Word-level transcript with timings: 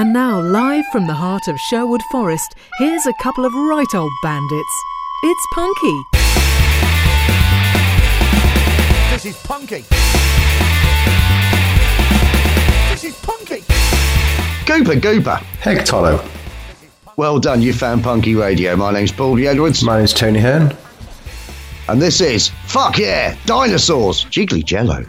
And 0.00 0.14
now, 0.14 0.40
live 0.40 0.86
from 0.92 1.06
the 1.06 1.12
heart 1.12 1.46
of 1.46 1.60
Sherwood 1.60 2.00
Forest, 2.10 2.54
here's 2.78 3.04
a 3.04 3.12
couple 3.22 3.44
of 3.44 3.52
right 3.52 3.94
old 3.94 4.10
bandits. 4.22 4.82
It's 5.24 5.46
Punky. 5.52 6.02
This 9.10 9.26
is 9.26 9.36
Punky. 9.42 9.84
This 12.88 13.04
is 13.04 13.14
Punky. 13.20 13.60
Gooper, 14.64 14.98
Gooper. 14.98 15.36
Heck 15.60 15.84
Tolo. 15.84 16.26
Well 17.18 17.38
done, 17.38 17.60
you 17.60 17.74
found 17.74 18.02
Punky 18.02 18.34
Radio. 18.34 18.76
My 18.76 18.92
name's 18.92 19.12
Paul 19.12 19.38
Edwards, 19.46 19.84
My 19.84 19.98
name's 19.98 20.14
Tony 20.14 20.38
Hearn. 20.38 20.74
and 21.90 22.00
this 22.00 22.22
is 22.22 22.48
Fuck 22.64 22.96
Yeah, 22.96 23.36
Dinosaurs, 23.44 24.24
Jiggly 24.24 24.64
Jello. 24.64 25.04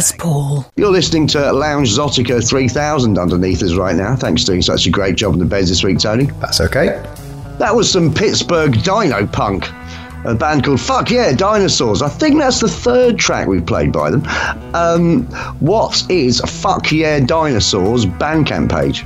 Here's 0.00 0.12
Paul. 0.12 0.64
You're 0.76 0.90
listening 0.90 1.26
to 1.26 1.52
Lounge 1.52 1.90
Zotica 1.90 2.42
3000 2.48 3.18
underneath 3.18 3.62
us 3.62 3.74
right 3.74 3.94
now. 3.94 4.16
Thanks 4.16 4.40
for 4.40 4.52
doing 4.52 4.62
such 4.62 4.86
a 4.86 4.90
great 4.90 5.16
job 5.16 5.34
in 5.34 5.38
the 5.38 5.44
beds 5.44 5.68
this 5.68 5.84
week, 5.84 5.98
Tony. 5.98 6.24
That's 6.40 6.58
okay. 6.58 6.86
That 7.58 7.76
was 7.76 7.92
some 7.92 8.14
Pittsburgh 8.14 8.82
Dino 8.82 9.26
Punk, 9.26 9.68
a 10.24 10.34
band 10.34 10.64
called 10.64 10.80
Fuck 10.80 11.10
Yeah 11.10 11.32
Dinosaurs. 11.32 12.00
I 12.00 12.08
think 12.08 12.38
that's 12.38 12.60
the 12.60 12.68
third 12.68 13.18
track 13.18 13.46
we've 13.46 13.66
played 13.66 13.92
by 13.92 14.10
them. 14.10 14.22
Um, 14.74 15.26
what 15.60 16.10
is 16.10 16.40
Fuck 16.40 16.92
Yeah 16.92 17.20
Dinosaurs 17.20 18.06
Bandcamp 18.06 18.70
page? 18.70 19.04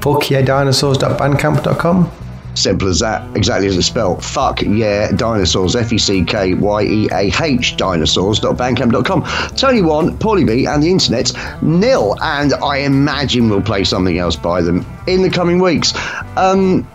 Fuckyeahdinosaurs.bandcamp.com. 0.00 2.10
Simple 2.54 2.88
as 2.88 2.98
that, 3.00 3.36
exactly 3.36 3.66
as 3.66 3.76
it's 3.76 3.86
spelled. 3.86 4.24
Fuck 4.24 4.62
yeah, 4.62 5.10
dinosaurs. 5.12 5.74
F 5.74 5.92
E 5.92 5.98
C 5.98 6.24
K 6.24 6.54
Y 6.54 6.82
E 6.82 7.08
A 7.12 7.32
H 7.42 7.76
dinosaurs.bandcamp.com. 7.76 9.22
Tony 9.56 9.82
One, 9.82 10.16
Paulie 10.18 10.46
B, 10.46 10.66
and 10.66 10.82
the 10.82 10.90
internet 10.90 11.32
nil. 11.62 12.16
And 12.22 12.54
I 12.54 12.78
imagine 12.78 13.48
we'll 13.48 13.62
play 13.62 13.84
something 13.84 14.18
else 14.18 14.36
by 14.36 14.60
them 14.60 14.84
in 15.06 15.22
the 15.22 15.30
coming 15.30 15.60
weeks. 15.60 15.92
Um, 16.36 16.86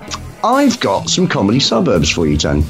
I've 0.43 0.79
got 0.79 1.09
some 1.09 1.27
comedy 1.27 1.59
suburbs 1.59 2.09
for 2.09 2.27
you, 2.27 2.37
Tony. 2.37 2.63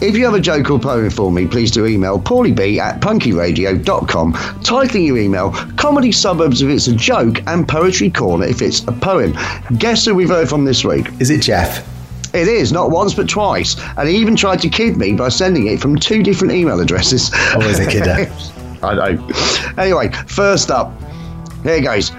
If 0.00 0.16
you 0.16 0.24
have 0.24 0.34
a 0.34 0.40
joke 0.40 0.70
or 0.70 0.78
poem 0.78 1.10
for 1.10 1.30
me, 1.30 1.46
please 1.46 1.70
do 1.70 1.86
email 1.86 2.18
paulieb 2.18 2.78
at 2.78 3.00
punkyradio.com, 3.00 4.32
titling 4.32 5.06
your 5.06 5.18
email 5.18 5.50
Comedy 5.76 6.12
Suburbs 6.12 6.62
if 6.62 6.68
it's 6.68 6.86
a 6.86 6.94
joke 6.94 7.42
and 7.46 7.68
Poetry 7.68 8.10
Corner 8.10 8.46
if 8.46 8.62
it's 8.62 8.80
a 8.88 8.92
poem. 8.92 9.36
Guess 9.78 10.04
who 10.04 10.14
we've 10.14 10.28
heard 10.28 10.48
from 10.48 10.64
this 10.64 10.84
week? 10.84 11.08
Is 11.20 11.30
it 11.30 11.42
Jeff? 11.42 11.86
It 12.34 12.46
is, 12.46 12.72
not 12.72 12.90
once 12.90 13.14
but 13.14 13.28
twice. 13.28 13.76
And 13.96 14.08
he 14.08 14.16
even 14.16 14.36
tried 14.36 14.60
to 14.62 14.68
kid 14.68 14.96
me 14.96 15.14
by 15.14 15.28
sending 15.28 15.66
it 15.66 15.80
from 15.80 15.96
two 15.96 16.22
different 16.22 16.54
email 16.54 16.80
addresses. 16.80 17.30
Always 17.54 17.78
a 17.78 17.86
kidder. 17.86 18.32
I 18.82 18.94
know. 18.94 19.28
Anyway, 19.76 20.10
first 20.26 20.70
up, 20.70 20.92
here 21.62 21.80
goes. 21.80 22.12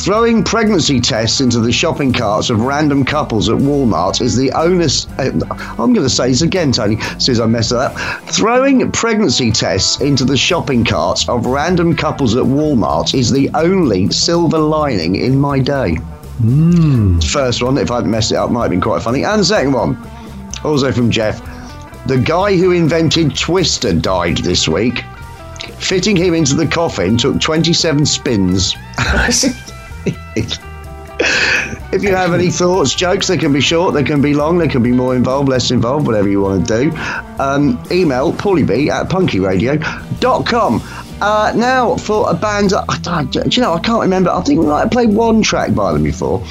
Throwing 0.00 0.42
pregnancy 0.42 0.98
tests 0.98 1.42
into 1.42 1.60
the 1.60 1.70
shopping 1.70 2.10
carts 2.10 2.48
of 2.48 2.62
random 2.62 3.04
couples 3.04 3.50
at 3.50 3.56
Walmart 3.56 4.22
is 4.22 4.34
the 4.34 4.50
onus. 4.52 5.06
Uh, 5.18 5.30
I'm 5.50 5.92
going 5.92 5.96
to 5.96 6.08
say 6.08 6.28
this 6.28 6.40
again, 6.40 6.72
Tony, 6.72 6.98
since 7.18 7.38
I 7.38 7.44
messed 7.44 7.72
it 7.72 7.76
up. 7.76 7.98
Throwing 8.30 8.90
pregnancy 8.92 9.52
tests 9.52 10.00
into 10.00 10.24
the 10.24 10.38
shopping 10.38 10.86
carts 10.86 11.28
of 11.28 11.44
random 11.44 11.94
couples 11.94 12.34
at 12.34 12.44
Walmart 12.44 13.12
is 13.12 13.30
the 13.30 13.50
only 13.52 14.10
silver 14.10 14.58
lining 14.58 15.16
in 15.16 15.38
my 15.38 15.58
day. 15.58 15.98
First 17.30 17.62
one, 17.62 17.76
if 17.76 17.90
I 17.90 17.96
hadn't 17.96 18.10
messed 18.10 18.32
it 18.32 18.36
up, 18.36 18.50
might 18.50 18.62
have 18.62 18.70
been 18.70 18.80
quite 18.80 19.02
funny. 19.02 19.24
And 19.24 19.44
second 19.44 19.72
one, 19.72 19.98
also 20.64 20.92
from 20.92 21.10
Jeff. 21.10 21.42
The 22.06 22.16
guy 22.16 22.56
who 22.56 22.70
invented 22.72 23.36
Twister 23.36 23.92
died 23.92 24.38
this 24.38 24.66
week. 24.66 25.04
Fitting 25.78 26.16
him 26.16 26.32
into 26.32 26.54
the 26.54 26.66
coffin 26.66 27.18
took 27.18 27.38
27 27.38 28.06
spins. 28.06 28.74
if 31.92 32.02
you 32.02 32.14
have 32.14 32.32
any 32.32 32.50
thoughts, 32.50 32.94
jokes, 32.94 33.26
they 33.28 33.36
can 33.36 33.52
be 33.52 33.60
short, 33.60 33.94
they 33.94 34.02
can 34.02 34.20
be 34.22 34.34
long, 34.34 34.58
they 34.58 34.68
can 34.68 34.82
be 34.82 34.92
more 34.92 35.14
involved, 35.14 35.48
less 35.48 35.70
involved, 35.70 36.06
whatever 36.06 36.28
you 36.28 36.40
want 36.40 36.66
to 36.66 36.90
do. 36.90 36.96
Um, 37.38 37.82
email 37.90 38.32
paulieb 38.32 38.88
at 38.90 39.08
punkyradio.com. 39.08 40.82
Uh, 41.22 41.52
now, 41.54 41.96
for 41.96 42.30
a 42.30 42.34
band, 42.34 42.72
I, 42.72 42.84
I- 43.06 43.24
do 43.24 43.42
you 43.50 43.60
know, 43.62 43.74
I 43.74 43.80
can't 43.80 44.00
remember. 44.00 44.30
I 44.30 44.40
think 44.42 44.60
we 44.60 44.66
might 44.66 44.80
have 44.80 44.90
played 44.90 45.10
one 45.10 45.42
track 45.42 45.74
by 45.74 45.92
them 45.92 46.02
before. 46.02 46.42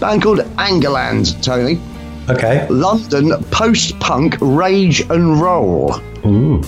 band 0.00 0.22
called 0.22 0.40
Angerland, 0.56 1.40
Tony. 1.42 1.80
Okay. 2.28 2.66
London 2.68 3.32
post 3.50 3.98
punk 4.00 4.36
rage 4.40 5.00
and 5.08 5.40
roll. 5.40 5.94
Ooh. 6.26 6.60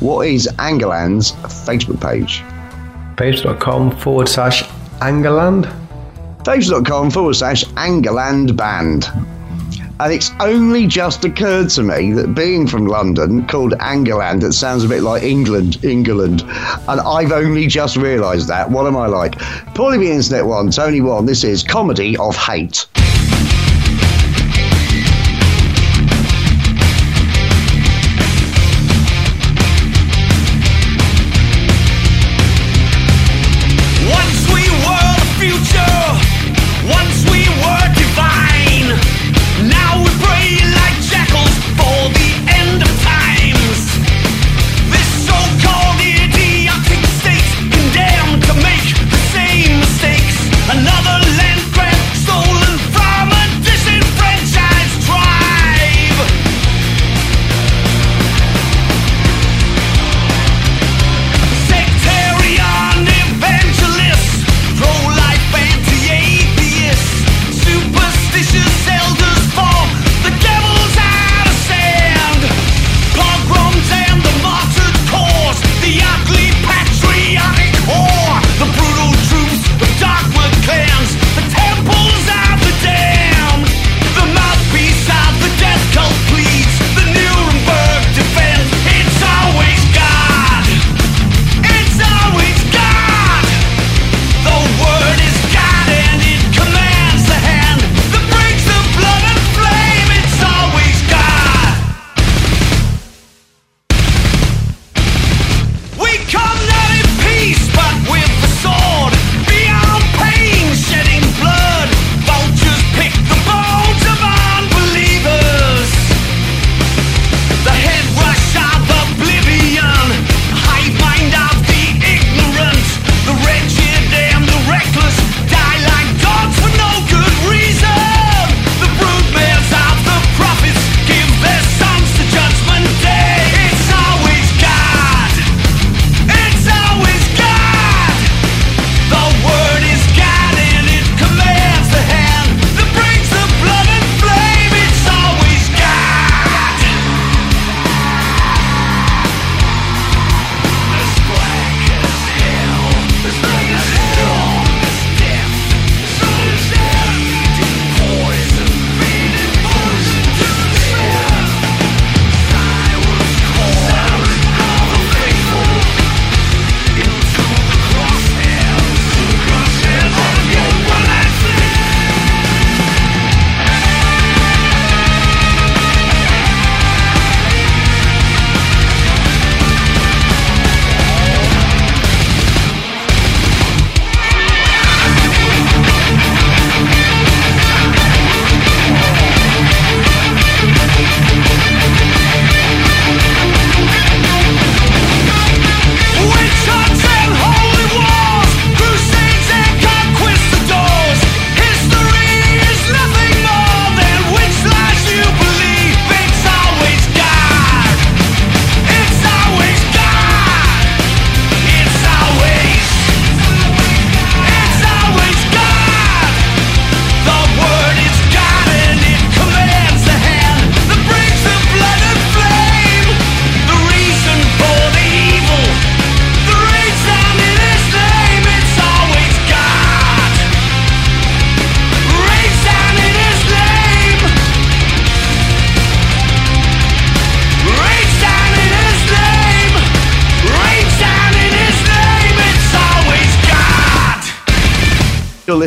What 0.00 0.26
is 0.26 0.46
Angerland's 0.58 1.32
Facebook 1.64 2.00
page? 2.02 2.42
Page.com 3.16 3.96
forward 3.96 4.28
slash 4.28 4.64
Angerland. 5.00 5.72
Facebook.com 6.44 7.10
forward 7.10 7.34
slash 7.34 7.64
Angerland 7.74 8.56
Band. 8.56 9.10
And 9.98 10.12
it's 10.12 10.30
only 10.40 10.86
just 10.86 11.24
occurred 11.24 11.70
to 11.70 11.82
me 11.82 12.12
that 12.12 12.34
being 12.34 12.66
from 12.66 12.86
London, 12.86 13.46
called 13.46 13.72
Angerland, 13.74 14.44
it 14.44 14.52
sounds 14.52 14.84
a 14.84 14.88
bit 14.88 15.02
like 15.02 15.22
England, 15.22 15.82
England. 15.84 16.42
And 16.88 17.00
I've 17.00 17.32
only 17.32 17.66
just 17.66 17.96
realised 17.96 18.48
that. 18.48 18.70
What 18.70 18.86
am 18.86 18.96
I 18.96 19.06
like? 19.06 19.32
Paulie 19.74 19.98
B 19.98 20.10
Internet 20.10 20.44
One, 20.44 20.70
Tony 20.70 21.00
One, 21.00 21.24
this 21.24 21.44
is 21.44 21.62
Comedy 21.62 22.16
of 22.18 22.36
Hate. 22.36 22.86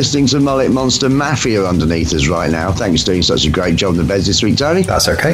Listening 0.00 0.26
to 0.26 0.40
Mullet 0.40 0.70
Monster 0.70 1.10
Mafia 1.10 1.62
underneath 1.62 2.14
us 2.14 2.26
right 2.26 2.50
now. 2.50 2.72
Thanks 2.72 3.02
for 3.02 3.08
doing 3.08 3.20
such 3.20 3.44
a 3.44 3.50
great 3.50 3.76
job 3.76 3.90
in 3.90 3.98
the 3.98 4.04
beds 4.04 4.26
this 4.26 4.42
week, 4.42 4.56
Tony. 4.56 4.80
That's 4.80 5.08
okay. 5.08 5.32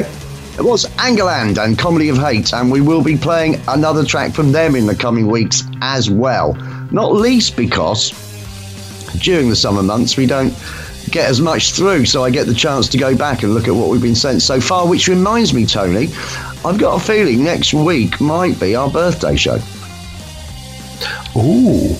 It 0.57 0.61
was 0.61 0.85
Angerland 0.97 1.57
and 1.57 1.79
Comedy 1.79 2.09
of 2.09 2.17
Hate, 2.17 2.51
and 2.51 2.69
we 2.69 2.81
will 2.81 3.01
be 3.01 3.15
playing 3.15 3.61
another 3.69 4.03
track 4.03 4.33
from 4.33 4.51
them 4.51 4.75
in 4.75 4.85
the 4.85 4.93
coming 4.93 5.27
weeks 5.27 5.63
as 5.81 6.09
well. 6.09 6.53
Not 6.91 7.13
least 7.13 7.55
because 7.55 8.11
during 9.19 9.47
the 9.47 9.55
summer 9.55 9.81
months 9.81 10.17
we 10.17 10.25
don't 10.25 10.53
get 11.11 11.29
as 11.29 11.39
much 11.39 11.71
through, 11.71 12.03
so 12.03 12.25
I 12.25 12.29
get 12.29 12.45
the 12.45 12.53
chance 12.53 12.89
to 12.89 12.97
go 12.97 13.15
back 13.15 13.43
and 13.43 13.53
look 13.53 13.69
at 13.69 13.73
what 13.73 13.87
we've 13.87 14.01
been 14.01 14.15
sent 14.15 14.41
so 14.41 14.59
far. 14.59 14.85
Which 14.85 15.07
reminds 15.07 15.53
me, 15.53 15.65
Tony, 15.65 16.09
I've 16.65 16.77
got 16.77 17.01
a 17.01 17.05
feeling 17.05 17.41
next 17.41 17.73
week 17.73 18.19
might 18.19 18.59
be 18.59 18.75
our 18.75 18.89
birthday 18.91 19.37
show. 19.37 19.61
Ooh, 21.37 21.95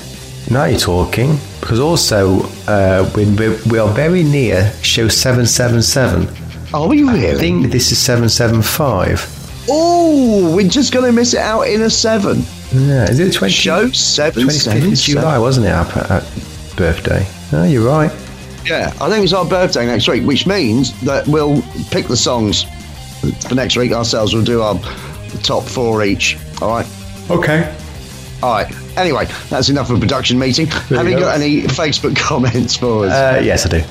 now 0.51 0.65
you're 0.65 0.77
talking. 0.77 1.39
Because 1.67 1.81
also, 1.81 2.43
uh, 2.69 3.11
we, 3.13 3.25
we, 3.25 3.49
we 3.69 3.77
are 3.77 3.89
very 3.89 4.23
near 4.23 4.71
show 4.81 5.09
777. 5.09 6.73
Are 6.73 6.87
we 6.87 7.03
really? 7.03 7.31
I 7.31 7.35
think 7.35 7.73
this 7.73 7.91
is 7.91 7.97
775. 7.97 9.65
Oh, 9.69 10.55
we're 10.55 10.69
just 10.69 10.93
going 10.93 11.03
to 11.07 11.11
miss 11.11 11.33
it 11.33 11.41
out 11.41 11.63
in 11.63 11.81
a 11.81 11.89
seven. 11.89 12.37
Yeah, 12.71 13.09
is 13.09 13.19
it 13.19 13.33
20, 13.33 13.53
Show 13.53 13.89
seven 13.91 14.49
seven 14.49 14.49
seven. 14.49 14.79
Twenty 14.79 14.95
fifth 14.95 15.03
July, 15.03 15.37
wasn't 15.37 15.65
it, 15.65 15.71
our, 15.73 15.85
our 16.09 16.21
birthday? 16.77 17.27
No, 17.51 17.65
you're 17.65 17.85
right. 17.85 18.13
Yeah, 18.63 18.93
I 19.01 19.09
think 19.09 19.25
it's 19.25 19.33
our 19.33 19.43
birthday 19.43 19.85
next 19.85 20.07
week, 20.07 20.23
which 20.23 20.47
means 20.47 20.97
that 21.01 21.27
we'll 21.27 21.61
pick 21.91 22.07
the 22.07 22.15
songs 22.15 22.63
for 23.45 23.55
next 23.55 23.75
week 23.75 23.91
ourselves. 23.91 24.33
We'll 24.33 24.45
do 24.45 24.61
our 24.61 24.79
top 25.43 25.63
four 25.63 26.05
each. 26.05 26.37
All 26.61 26.69
right. 26.69 26.87
Okay. 27.29 27.75
All 28.43 28.53
right. 28.53 28.97
Anyway, 28.97 29.25
that's 29.49 29.69
enough 29.69 29.89
of 29.89 29.97
a 29.97 29.99
production 29.99 30.37
meeting. 30.37 30.67
There 30.89 30.97
Have 30.99 31.07
you 31.07 31.13
you 31.13 31.19
got 31.19 31.35
any 31.35 31.61
Facebook 31.63 32.15
comments 32.29 32.75
for 32.75 33.05
us? 33.05 33.11
Uh, 33.13 33.41
yes, 33.43 33.65
I 33.65 33.69
do. 33.69 33.83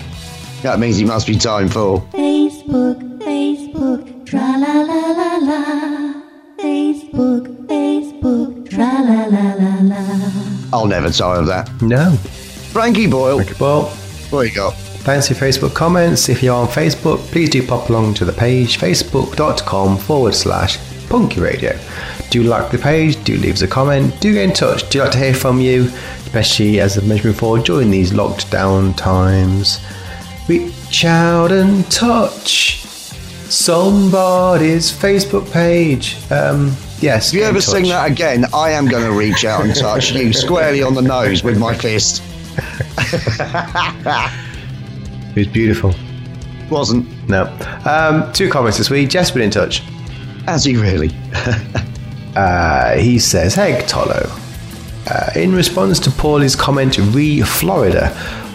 that 0.62 0.78
means 0.78 1.00
it 1.00 1.06
must 1.06 1.26
be 1.26 1.36
time 1.36 1.68
for. 1.68 2.00
Facebook, 2.12 3.00
Facebook, 3.18 4.26
tra 4.26 4.38
la 4.38 4.82
la 4.82 5.10
la 5.10 5.36
la. 5.38 6.22
Facebook, 6.58 7.46
Facebook, 7.66 8.70
tra 8.70 8.84
la 9.02 9.26
la 9.26 9.54
la 9.54 9.76
la. 9.82 10.78
I'll 10.78 10.86
never 10.86 11.10
tire 11.10 11.40
of 11.40 11.46
that. 11.46 11.70
No. 11.82 12.12
Frankie 12.72 13.06
Boyle, 13.06 13.40
Okay, 13.40 13.54
well, 13.60 13.86
what 14.30 14.42
you 14.48 14.54
got? 14.54 14.74
Thanks 15.06 15.28
for 15.28 15.34
your 15.34 15.42
Facebook 15.42 15.74
comments. 15.74 16.28
If 16.28 16.42
you're 16.42 16.54
on 16.54 16.66
Facebook, 16.68 17.18
please 17.30 17.48
do 17.50 17.66
pop 17.66 17.88
along 17.90 18.14
to 18.14 18.24
the 18.24 18.32
page 18.32 18.78
facebook.com 18.78 19.98
forward 19.98 20.34
slash 20.34 20.78
punky 21.08 21.40
radio. 21.40 21.78
Do 22.30 22.42
like 22.42 22.70
the 22.70 22.78
page, 22.78 23.22
do 23.24 23.36
leave 23.36 23.54
us 23.54 23.62
a 23.62 23.68
comment, 23.68 24.18
do 24.20 24.32
get 24.34 24.44
in 24.44 24.52
touch. 24.52 24.88
Do 24.88 24.98
you 24.98 25.04
like 25.04 25.12
to 25.12 25.18
hear 25.18 25.34
from 25.34 25.60
you, 25.60 25.84
especially 26.26 26.80
as 26.80 26.98
I've 26.98 27.06
mentioned 27.06 27.34
before, 27.34 27.58
during 27.58 27.90
these 27.90 28.12
locked 28.12 28.50
down 28.50 28.94
times. 28.94 29.80
Reach 30.48 31.04
out 31.04 31.52
and 31.52 31.88
touch 31.90 32.82
somebody's 33.48 34.90
Facebook 34.90 35.50
page. 35.52 36.16
Um, 36.30 36.76
yes. 37.00 37.28
If 37.28 37.40
you 37.40 37.44
ever 37.44 37.60
sing 37.60 37.84
that 37.84 38.10
again, 38.10 38.44
I 38.52 38.70
am 38.70 38.86
going 38.88 39.04
to 39.04 39.12
reach 39.12 39.44
out 39.44 39.64
and 39.64 39.74
touch 39.74 40.12
you 40.12 40.32
squarely 40.32 40.82
on 40.82 40.94
the 40.94 41.02
nose 41.02 41.42
with 41.42 41.58
my 41.58 41.74
fist. 41.74 42.22
It 45.36 45.40
was 45.40 45.48
beautiful. 45.48 45.94
Wasn't. 46.70 47.28
No. 47.28 47.44
Um, 47.84 48.32
two 48.32 48.48
comments 48.48 48.78
this 48.78 48.88
week. 48.88 49.10
Jess 49.10 49.30
been 49.30 49.42
in 49.42 49.50
touch. 49.50 49.80
Has 50.46 50.64
he 50.64 50.76
really? 50.76 51.10
Uh, 52.36 52.96
he 52.98 53.18
says, 53.18 53.54
Hey, 53.54 53.82
Tolo. 53.86 54.30
Uh, 55.08 55.30
in 55.40 55.52
response 55.54 55.98
to 56.00 56.10
Paulie's 56.10 56.54
comment, 56.56 56.98
re 56.98 57.40
Florida. 57.42 58.10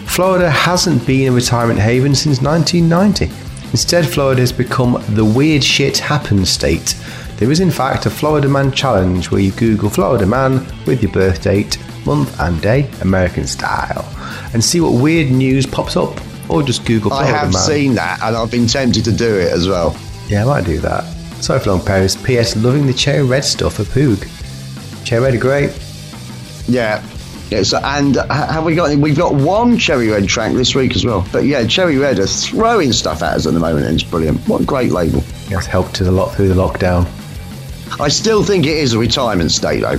Florida 0.06 0.50
hasn't 0.50 1.06
been 1.06 1.28
a 1.28 1.34
retirement 1.34 1.80
haven 1.80 2.14
since 2.14 2.40
1990. 2.42 3.30
Instead, 3.70 4.06
Florida 4.06 4.40
has 4.42 4.52
become 4.52 5.02
the 5.14 5.24
weird 5.24 5.64
shit 5.64 5.96
happen 5.98 6.44
state. 6.44 6.94
There 7.38 7.50
is, 7.50 7.60
in 7.60 7.70
fact, 7.70 8.06
a 8.06 8.10
Florida 8.10 8.46
Man 8.46 8.70
challenge 8.70 9.30
where 9.30 9.40
you 9.40 9.50
Google 9.52 9.88
Florida 9.88 10.26
Man 10.26 10.64
with 10.86 11.02
your 11.02 11.10
birth 11.10 11.42
date, 11.42 11.78
month, 12.04 12.38
and 12.38 12.60
day, 12.60 12.88
American 13.00 13.46
style, 13.46 14.04
and 14.52 14.62
see 14.62 14.80
what 14.80 15.00
weird 15.02 15.30
news 15.32 15.66
pops 15.66 15.96
up. 15.96 16.20
Or 16.50 16.62
just 16.62 16.84
Google 16.84 17.12
I 17.14 17.22
Florida 17.24 17.38
have 17.38 17.52
Man. 17.52 17.62
seen 17.62 17.94
that 17.94 18.20
and 18.22 18.36
I've 18.36 18.50
been 18.50 18.66
tempted 18.66 19.04
to 19.06 19.12
do 19.12 19.34
it 19.38 19.50
as 19.50 19.66
well. 19.66 19.96
Yeah, 20.28 20.42
I 20.42 20.46
might 20.46 20.64
do 20.66 20.78
that. 20.80 21.04
Sorry 21.42 21.58
for 21.58 21.70
long 21.70 21.80
post. 21.80 22.22
P.S. 22.22 22.54
Loving 22.54 22.86
the 22.86 22.94
cherry 22.94 23.24
red 23.24 23.44
stuff 23.44 23.80
of 23.80 23.88
Poog. 23.88 24.24
Cherry 25.04 25.24
red 25.24 25.34
are 25.34 25.38
great. 25.38 25.76
Yeah. 26.68 27.04
Yeah, 27.50 27.64
so, 27.64 27.78
and 27.82 28.16
uh, 28.16 28.32
have 28.32 28.64
we 28.64 28.76
got? 28.76 28.96
We've 28.96 29.16
got 29.16 29.34
one 29.34 29.76
Cherry 29.76 30.08
Red 30.08 30.26
track 30.28 30.52
this 30.52 30.74
week 30.74 30.94
as 30.94 31.04
well. 31.04 31.26
But 31.32 31.44
yeah, 31.44 31.66
Cherry 31.66 31.98
Red 31.98 32.20
are 32.20 32.28
throwing 32.28 32.92
stuff 32.92 33.22
at 33.22 33.34
us 33.34 33.46
at 33.46 33.54
the 33.54 33.60
moment 33.60 33.86
and 33.86 33.94
it's 34.00 34.08
brilliant. 34.08 34.38
What 34.48 34.62
a 34.62 34.64
great 34.64 34.92
label. 34.92 35.18
It's 35.48 35.66
helped 35.66 36.00
us 36.00 36.06
a 36.06 36.12
lot 36.12 36.32
through 36.34 36.48
the 36.48 36.54
lockdown. 36.54 37.06
I 38.00 38.08
still 38.08 38.44
think 38.44 38.64
it 38.64 38.76
is 38.76 38.94
a 38.94 38.98
retirement 38.98 39.50
state 39.50 39.80
though. 39.80 39.98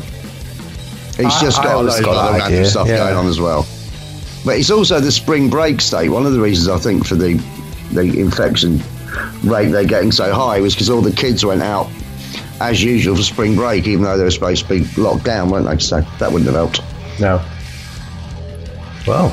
It's 1.20 1.42
just 1.42 1.60
I 1.60 1.64
got 1.66 1.76
a 1.76 1.82
load 1.82 2.04
of 2.04 2.08
other 2.08 2.40
random 2.40 2.66
stuff 2.66 2.88
yeah. 2.88 2.98
going 2.98 3.18
on 3.18 3.28
as 3.28 3.40
well. 3.40 3.68
But 4.46 4.58
it's 4.58 4.72
also 4.72 5.02
the 5.02 5.12
spring 5.12 5.50
break 5.50 5.82
state. 5.82 6.08
One 6.08 6.26
of 6.26 6.32
the 6.32 6.40
reasons 6.40 6.70
I 6.70 6.80
think 6.80 7.06
for 7.06 7.16
the 7.16 7.34
the 7.92 8.18
infection 8.18 8.82
rate 9.44 9.68
they're 9.68 9.86
getting 9.86 10.12
so 10.12 10.34
high 10.34 10.60
was 10.60 10.74
because 10.74 10.90
all 10.90 11.02
the 11.02 11.12
kids 11.12 11.46
went 11.46 11.62
out 11.62 11.90
as 12.60 12.84
usual 12.84 13.16
for 13.16 13.24
spring 13.24 13.56
break, 13.56 13.88
even 13.88 14.04
though 14.04 14.18
they 14.18 14.24
were 14.24 14.32
supposed 14.32 14.68
to 14.68 14.70
be 14.70 15.02
locked 15.02 15.24
down, 15.24 15.50
weren't 15.50 15.68
they? 15.68 15.78
So 15.80 16.02
that 16.20 16.32
wouldn't 16.32 16.46
have 16.46 16.56
helped. 16.56 16.82
No. 17.20 17.44
Well, 19.06 19.32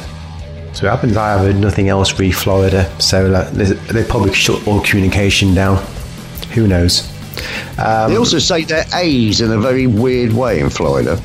so 0.72 0.86
it 0.86 0.90
happens. 0.90 1.16
I 1.16 1.40
have 1.40 1.56
nothing 1.56 1.88
else 1.88 2.18
re 2.18 2.30
Florida, 2.32 2.90
so 3.00 3.26
like, 3.28 3.50
they 3.50 3.64
they 3.64 4.04
probably 4.04 4.34
shut 4.34 4.66
all 4.66 4.80
communication 4.82 5.54
down. 5.54 5.76
Who 6.54 6.66
knows? 6.66 7.08
Um, 7.78 8.10
they 8.10 8.16
also 8.16 8.38
say 8.38 8.64
their 8.64 8.84
A's 8.94 9.40
in 9.40 9.52
a 9.52 9.58
very 9.58 9.86
weird 9.86 10.32
way 10.32 10.60
in 10.60 10.68
Florida. 10.70 11.20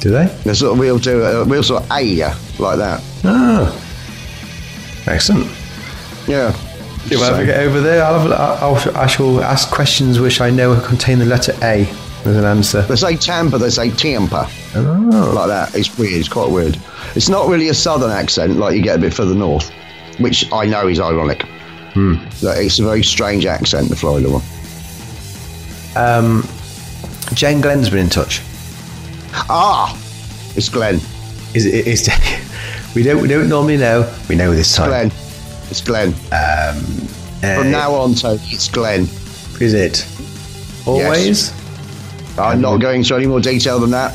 do 0.00 0.10
they? 0.10 0.26
They 0.44 0.54
sort 0.54 0.72
of 0.72 0.78
we'll 0.78 0.98
do 0.98 1.22
a 1.22 1.44
we'll 1.44 1.62
sort 1.62 1.82
of 1.84 1.90
A 1.90 2.02
like 2.58 2.78
that. 2.78 3.02
Oh, 3.24 3.84
excellent. 5.06 5.50
Yeah. 6.26 6.54
Ever 7.10 7.44
get 7.44 7.60
over 7.60 7.80
there, 7.80 8.04
I'll, 8.04 8.20
have, 8.20 8.32
I'll, 8.62 8.96
I 8.96 9.06
shall 9.06 9.42
ask 9.42 9.70
questions 9.70 10.20
which 10.20 10.40
I 10.40 10.50
know 10.50 10.80
contain 10.80 11.18
the 11.18 11.24
letter 11.26 11.52
A 11.62 11.86
as 12.24 12.36
an 12.36 12.44
answer. 12.44 12.82
They 12.82 12.96
say 12.96 13.16
Tampa, 13.16 13.58
they 13.58 13.70
say 13.70 13.90
Tampa. 13.90 14.48
Oh. 14.76 15.32
Like 15.34 15.48
that. 15.48 15.74
It's 15.74 15.98
weird, 15.98 16.14
it's 16.14 16.28
quite 16.28 16.50
weird. 16.50 16.78
It's 17.14 17.28
not 17.28 17.48
really 17.48 17.68
a 17.68 17.74
southern 17.74 18.10
accent 18.10 18.56
like 18.56 18.76
you 18.76 18.82
get 18.82 18.96
a 18.96 19.00
bit 19.00 19.12
further 19.12 19.34
north, 19.34 19.70
which 20.18 20.50
I 20.52 20.64
know 20.66 20.88
is 20.88 21.00
ironic. 21.00 21.42
Hmm. 21.94 22.14
It's 22.40 22.78
a 22.78 22.84
very 22.84 23.02
strange 23.02 23.44
accent, 23.44 23.88
the 23.88 23.96
Florida 23.96 24.28
one. 24.30 24.42
Um, 25.94 26.48
Jane 27.34 27.60
Glenn's 27.60 27.90
been 27.90 27.98
in 27.98 28.08
touch. 28.08 28.40
Ah! 29.34 29.98
It's 30.56 30.68
Glenn. 30.68 30.96
Is 31.54 31.66
it? 31.66 31.86
Is 31.86 32.08
we 32.94 33.02
don't 33.02 33.20
we 33.20 33.28
don't 33.28 33.48
normally 33.48 33.76
know. 33.76 34.10
We 34.28 34.36
know 34.36 34.54
this 34.54 34.74
time. 34.74 34.88
Glenn. 34.88 35.21
It's 35.72 35.80
Glenn. 35.80 36.12
Uh, 36.30 36.74
From 37.40 37.70
now 37.70 37.94
on, 37.94 38.14
Tony, 38.14 38.38
it's 38.48 38.68
Glenn. 38.68 39.04
Is 39.58 39.72
it? 39.72 40.06
Always. 40.86 41.50
I'm 42.38 42.60
not 42.60 42.76
going 42.76 43.00
into 43.00 43.14
any 43.16 43.26
more 43.26 43.40
detail 43.40 43.78
than 43.78 43.90
that. 43.92 44.14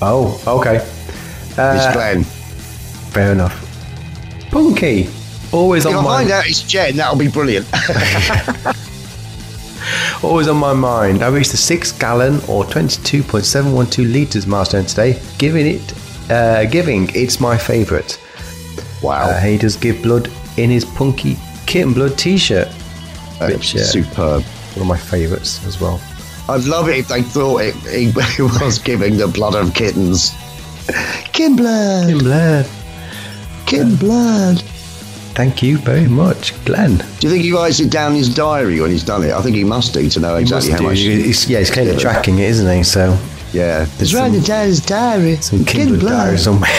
Oh, 0.00 0.40
okay. 0.46 0.76
It's 0.76 1.58
Uh, 1.58 1.90
Glenn. 1.92 2.22
fair 2.22 3.32
enough. 3.32 3.52
Punky. 4.52 5.08
Always 5.50 5.86
If 5.86 5.92
on 5.92 5.98
I 5.98 6.02
my 6.02 6.16
find 6.18 6.30
out 6.30 6.46
it's 6.48 6.62
Jen, 6.62 6.94
that'll 6.96 7.18
be 7.18 7.26
brilliant. 7.26 7.66
always 10.22 10.46
on 10.46 10.56
my 10.56 10.72
mind. 10.72 11.24
I 11.24 11.28
reached 11.30 11.50
the 11.50 11.56
six 11.56 11.90
gallon 11.90 12.40
or 12.46 12.64
twenty 12.64 13.02
two 13.02 13.24
point 13.24 13.44
seven 13.44 13.72
one 13.72 13.86
two 13.90 14.04
liters 14.04 14.46
milestone 14.46 14.84
today. 14.86 15.20
Giving 15.38 15.66
it, 15.66 16.30
uh, 16.30 16.66
giving 16.66 17.10
it's 17.12 17.40
my 17.40 17.58
favourite. 17.58 18.20
wow. 19.02 19.30
Uh, 19.30 19.40
he 19.40 19.58
does 19.58 19.76
give 19.76 20.00
blood 20.04 20.30
in 20.56 20.70
his 20.70 20.84
punky 20.84 21.36
kitten 21.66 21.92
blood 21.92 22.18
t-shirt. 22.18 22.68
Which, 23.40 23.74
uh, 23.76 23.78
superb. 23.80 24.42
One 24.74 24.82
of 24.82 24.86
my 24.86 24.98
favourites 24.98 25.64
as 25.66 25.80
well. 25.80 26.00
I'd 26.48 26.64
love 26.64 26.88
it 26.88 26.96
if 26.98 27.08
they 27.08 27.22
thought 27.22 27.58
it, 27.62 27.74
he 27.76 28.12
was 28.42 28.78
giving 28.78 29.16
the 29.16 29.28
blood 29.28 29.54
of 29.54 29.72
kittens. 29.74 30.32
Kitten 31.32 31.56
blood. 31.56 32.18
blood. 32.18 32.66
Kitten 33.66 33.96
blood. 33.96 34.60
Thank 35.34 35.62
you 35.62 35.78
very 35.78 36.06
much, 36.08 36.52
Glenn. 36.64 36.96
Do 36.96 37.04
you 37.26 37.30
think 37.30 37.44
he 37.44 37.52
writes 37.52 37.78
it 37.80 37.90
down 37.90 38.12
in 38.12 38.18
his 38.18 38.34
diary 38.34 38.80
when 38.80 38.90
he's 38.90 39.04
done 39.04 39.22
it? 39.22 39.30
I 39.32 39.40
think 39.42 39.54
he 39.56 39.62
must 39.64 39.94
do 39.94 40.08
to 40.10 40.20
know 40.20 40.36
exactly 40.36 40.72
how 40.72 40.82
much. 40.82 40.98
He's, 40.98 41.48
yeah, 41.48 41.60
he's 41.60 41.70
clearly 41.70 41.96
tracking 41.98 42.38
it, 42.40 42.50
isn't 42.50 42.76
he? 42.76 42.82
So 42.82 43.16
Yeah. 43.52 43.84
Some- 43.84 44.20
writing 44.20 44.40
down 44.40 44.66
his 44.66 44.80
diary. 44.80 45.36
some 45.36 45.64
Kitten 45.64 45.98
Kindle 46.00 46.08
diary 46.08 46.30
blood. 46.36 46.40
somewhere. 46.40 46.70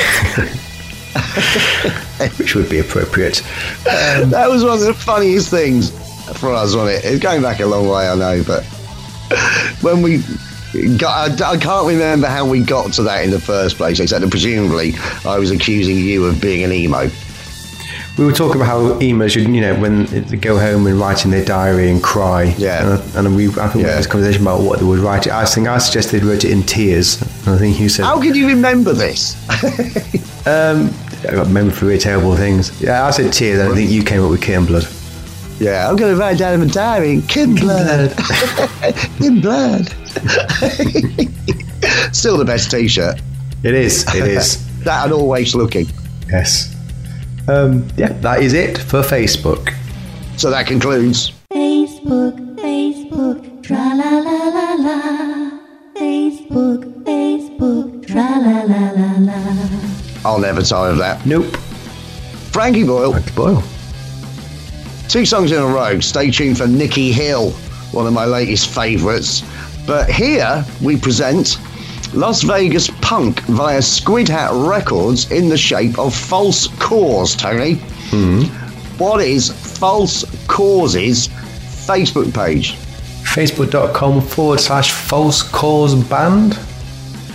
Which 2.38 2.56
would 2.56 2.70
be 2.70 2.80
appropriate. 2.80 3.42
That 3.84 4.48
was 4.50 4.64
one 4.64 4.74
of 4.74 4.80
the 4.82 4.94
funniest 4.94 5.50
things 5.50 5.92
for 6.40 6.54
us 6.54 6.76
on 6.76 6.88
it. 6.88 7.04
It's 7.04 7.22
going 7.22 7.42
back 7.42 7.60
a 7.60 7.66
long 7.66 7.88
way, 7.88 8.08
I 8.08 8.16
know, 8.16 8.44
but 8.46 8.64
when 9.82 10.02
we 10.02 10.22
Got, 10.98 11.42
I, 11.42 11.52
I 11.52 11.58
can't 11.58 11.86
remember 11.86 12.28
how 12.28 12.48
we 12.48 12.62
got 12.62 12.94
to 12.94 13.04
that 13.04 13.26
in 13.26 13.32
the 13.32 13.42
first 13.42 13.76
place, 13.76 14.00
except 14.00 14.22
that 14.22 14.32
presumably 14.32 14.94
I 15.26 15.38
was 15.38 15.52
accusing 15.52 15.98
you 15.98 16.26
of 16.26 16.40
being 16.40 16.64
an 16.64 16.72
emo. 16.72 17.10
We 18.18 18.26
were 18.26 18.32
talking 18.32 18.62
about 18.62 18.68
how 18.68 19.00
emos 19.02 19.34
should, 19.34 19.50
you 19.50 19.60
know, 19.60 19.78
when 19.80 20.06
they 20.06 20.38
go 20.38 20.58
home 20.58 20.88
and 20.88 20.98
write 20.98 21.26
in 21.26 21.32
their 21.32 21.44
diary 21.44 21.90
and 21.90 22.02
cry. 22.02 22.56
Yeah. 22.58 23.02
And, 23.16 23.28
and 23.28 23.36
we, 23.36 23.50
I 23.50 23.68
think 23.68 23.76
we 23.76 23.82
had 23.84 23.98
this 23.98 24.08
conversation 24.08 24.44
about 24.44 24.62
what 24.62 24.80
they 24.80 24.86
would 24.86 25.00
write. 25.00 25.28
I 25.28 25.44
think 25.46 25.68
I 25.68 25.78
suggested 25.78 26.22
they 26.22 26.26
wrote 26.26 26.46
it 26.46 26.52
in 26.52 26.64
tears. 26.64 27.22
I 27.48 27.58
think 27.58 27.78
you 27.78 27.90
said, 27.90 28.06
How 28.06 28.22
can 28.22 28.34
you 28.34 28.48
remember 28.48 28.94
this? 28.94 29.36
um, 30.48 30.94
I 31.28 31.32
got 31.36 31.50
memory 31.50 31.72
for 31.74 31.86
really 31.86 32.00
terrible 32.00 32.36
things. 32.36 32.72
Yeah, 32.82 33.06
I 33.06 33.12
said 33.12 33.32
tears, 33.32 33.60
and 33.60 33.72
I 33.72 33.76
think 33.76 33.90
you 33.92 34.04
came 34.04 34.24
up 34.24 34.32
with 34.32 34.42
Kitten 34.42 34.66
Blood. 34.66 34.88
yeah, 35.60 35.88
I'm 35.90 35.96
going 35.96 36.14
to 36.14 36.20
write 36.20 36.38
down 36.38 36.54
in 36.56 36.60
my 36.62 36.74
diary, 36.74 37.22
Kim 37.28 37.56
Blood. 37.56 38.14
Kim 39.20 39.40
Blood. 39.42 39.88
Still 42.14 42.38
the 42.38 42.46
best 42.46 42.72
T-shirt. 42.72 43.20
It 43.64 43.74
is, 43.74 44.06
it 44.16 44.28
is. 44.28 44.68
That 44.82 45.04
and 45.06 45.14
always 45.14 45.54
looking. 45.54 45.86
yes. 46.28 46.76
Um, 47.48 47.88
yeah, 47.98 48.14
that 48.22 48.42
is 48.42 48.54
it 48.54 48.80
for 48.80 49.02
Facebook. 49.04 49.76
So 50.38 50.50
that 50.50 50.66
concludes. 50.66 51.32
Facebook, 51.54 52.36
Facebook, 52.58 53.62
tra 53.62 53.78
la 53.78 54.18
la 54.26 54.48
la 54.50 54.74
la. 54.74 55.60
Facebook, 55.96 57.04
Facebook, 57.06 58.08
tra 58.08 58.16
la 58.40 58.64
la 58.64 58.64
la 58.64 58.92
la. 58.92 59.11
I'll 60.24 60.40
never 60.40 60.62
tire 60.62 60.92
of 60.92 60.98
that. 60.98 61.26
Nope. 61.26 61.56
Frankie 62.52 62.84
Boyle. 62.84 63.20
Boyle. 63.36 63.64
Two 65.08 65.26
songs 65.26 65.52
in 65.52 65.62
a 65.62 65.66
row. 65.66 66.00
Stay 66.00 66.32
tuned 66.32 66.58
for 66.58 66.68
Nikki 66.68 67.12
Hill, 67.12 67.52
one 67.92 68.08
of 68.08 68.14
my 68.14 68.26
latest 68.26 68.70
favourites. 68.70 69.44
But 69.86 70.10
here 70.10 70.64
we 70.82 70.98
present 70.98 71.58
Las 72.14 72.44
Vegas 72.44 72.90
punk 73.02 73.40
via 73.42 73.82
Squid 73.82 74.28
Hat 74.28 74.52
Records 74.54 75.32
in 75.32 75.50
the 75.50 75.58
shape 75.58 75.98
of 75.98 76.16
False 76.16 76.68
Cause, 76.80 77.36
Tony. 77.36 77.76
Hmm. 78.10 78.44
What 78.98 79.22
is 79.22 79.50
False 79.80 80.24
Causes 80.48 81.28
Facebook 81.28 82.34
page? 82.34 82.74
Facebook.com 83.24 84.22
forward 84.22 84.60
slash 84.60 84.92
false 84.92 85.42
cause 85.42 85.96
band. 85.96 86.60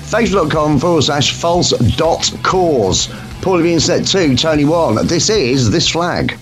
Facebook.com 0.06 0.78
forward 0.78 1.02
slash 1.02 1.32
false 1.32 1.70
dot 1.96 2.32
cause. 2.42 3.08
Paul 3.42 3.58
the 3.58 3.72
Internet 3.72 4.06
2, 4.06 4.36
Tony 4.36 4.64
1. 4.64 5.06
This 5.06 5.30
is 5.30 5.70
This 5.70 5.88
Flag. 5.88 6.38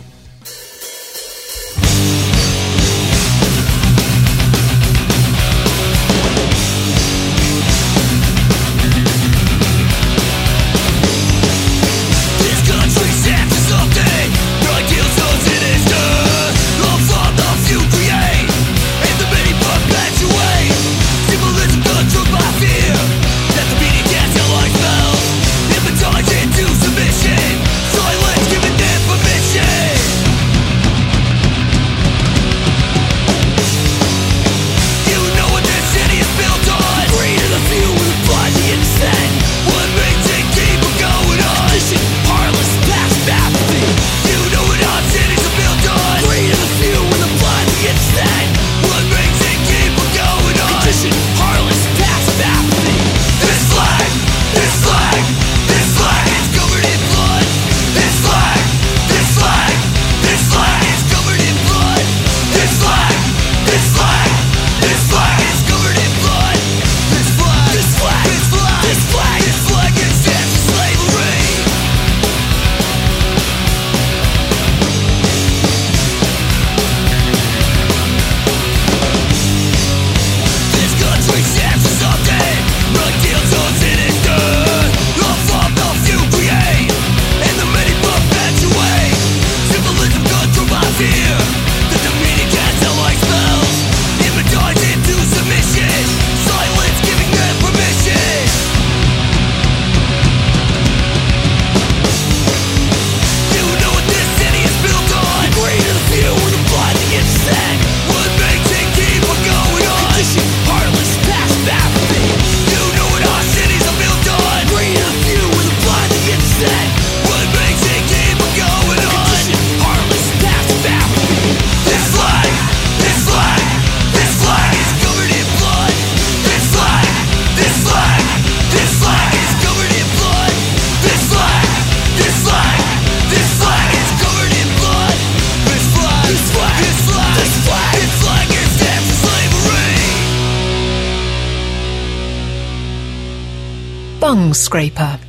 Scraper. 144.75 145.24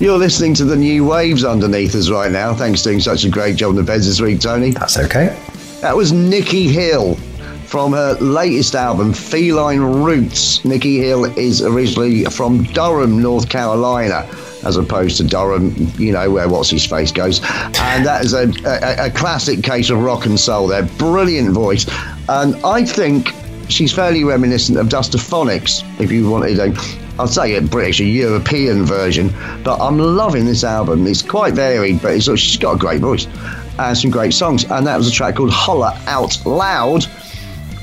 You're 0.00 0.16
listening 0.16 0.54
to 0.54 0.64
the 0.64 0.76
new 0.76 1.04
waves 1.04 1.44
underneath 1.44 1.94
us 1.94 2.08
right 2.08 2.32
now. 2.32 2.54
Thanks 2.54 2.80
for 2.80 2.88
doing 2.88 3.00
such 3.00 3.24
a 3.24 3.28
great 3.28 3.56
job 3.56 3.68
on 3.68 3.76
the 3.76 3.82
beds 3.82 4.06
this 4.06 4.18
week, 4.18 4.40
Tony. 4.40 4.70
That's 4.70 4.98
okay. 4.98 5.38
That 5.82 5.94
was 5.94 6.10
Nikki 6.10 6.68
Hill 6.68 7.16
from 7.66 7.92
her 7.92 8.14
latest 8.14 8.74
album, 8.74 9.12
Feline 9.12 9.80
Roots. 9.80 10.64
Nikki 10.64 10.96
Hill 10.96 11.26
is 11.38 11.60
originally 11.60 12.24
from 12.24 12.62
Durham, 12.62 13.20
North 13.20 13.50
Carolina, 13.50 14.26
as 14.64 14.78
opposed 14.78 15.18
to 15.18 15.24
Durham, 15.24 15.74
you 15.98 16.12
know, 16.12 16.30
where 16.30 16.48
What's 16.48 16.70
His 16.70 16.86
Face 16.86 17.12
goes. 17.12 17.42
And 17.44 18.06
that 18.06 18.24
is 18.24 18.32
a, 18.32 18.48
a, 18.64 19.08
a 19.08 19.10
classic 19.10 19.62
case 19.62 19.90
of 19.90 19.98
rock 19.98 20.24
and 20.24 20.40
soul 20.40 20.68
there. 20.68 20.84
Brilliant 20.96 21.50
voice. 21.50 21.84
And 22.30 22.56
I 22.64 22.86
think 22.86 23.28
she's 23.68 23.92
fairly 23.92 24.24
reminiscent 24.24 24.78
of 24.78 24.86
Dustaphonics, 24.86 25.84
if 26.00 26.10
you 26.10 26.30
wanted 26.30 26.58
a. 26.58 26.74
I'd 27.20 27.28
say 27.28 27.54
a 27.56 27.60
British, 27.60 28.00
a 28.00 28.04
European 28.04 28.84
version, 28.84 29.32
but 29.62 29.78
I'm 29.78 29.98
loving 29.98 30.46
this 30.46 30.64
album. 30.64 31.06
It's 31.06 31.20
quite 31.20 31.52
varied, 31.52 32.00
but 32.00 32.14
it's, 32.14 32.24
she's 32.24 32.56
got 32.56 32.76
a 32.76 32.78
great 32.78 33.00
voice 33.00 33.26
and 33.78 33.96
some 33.96 34.10
great 34.10 34.32
songs. 34.32 34.64
And 34.64 34.86
that 34.86 34.96
was 34.96 35.06
a 35.08 35.10
track 35.10 35.36
called 35.36 35.50
Holler 35.50 35.92
Out 36.06 36.44
Loud. 36.46 37.04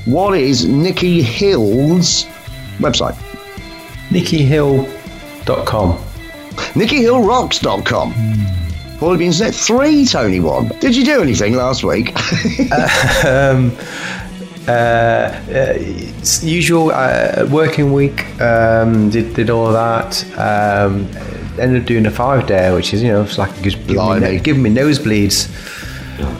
What 0.06 0.36
is 0.36 0.64
Nikki 0.66 1.22
Hill's 1.22 2.24
website? 2.78 3.14
NikkiHill.com. 4.08 5.98
NikkiHillRocks.com. 6.74 8.14
All 9.00 9.12
of 9.12 9.18
the 9.18 9.26
internet. 9.26 9.54
Three, 9.54 10.04
Tony 10.04 10.40
one. 10.40 10.68
Did 10.80 10.96
you 10.96 11.04
do 11.04 11.22
anything 11.22 11.54
last 11.54 11.84
week? 11.84 12.08
um, 13.24 13.70
uh, 13.76 14.27
it's 14.27 14.27
usual 16.42 16.90
uh, 16.90 17.46
working 17.50 17.92
week. 17.92 18.24
Um, 18.40 19.10
did 19.10 19.34
did 19.34 19.50
all 19.50 19.72
that. 19.72 20.24
Um, 20.38 21.06
ended 21.58 21.82
up 21.82 21.88
doing 21.88 22.06
a 22.06 22.10
five 22.10 22.46
day, 22.46 22.72
which 22.74 22.92
is 22.94 23.02
you 23.02 23.08
know 23.08 23.22
it's 23.22 23.38
like 23.38 23.54
just 23.62 23.78
giving 23.86 24.20
me, 24.20 24.38
giving 24.40 24.62
me 24.62 24.70
nosebleeds. 24.70 25.48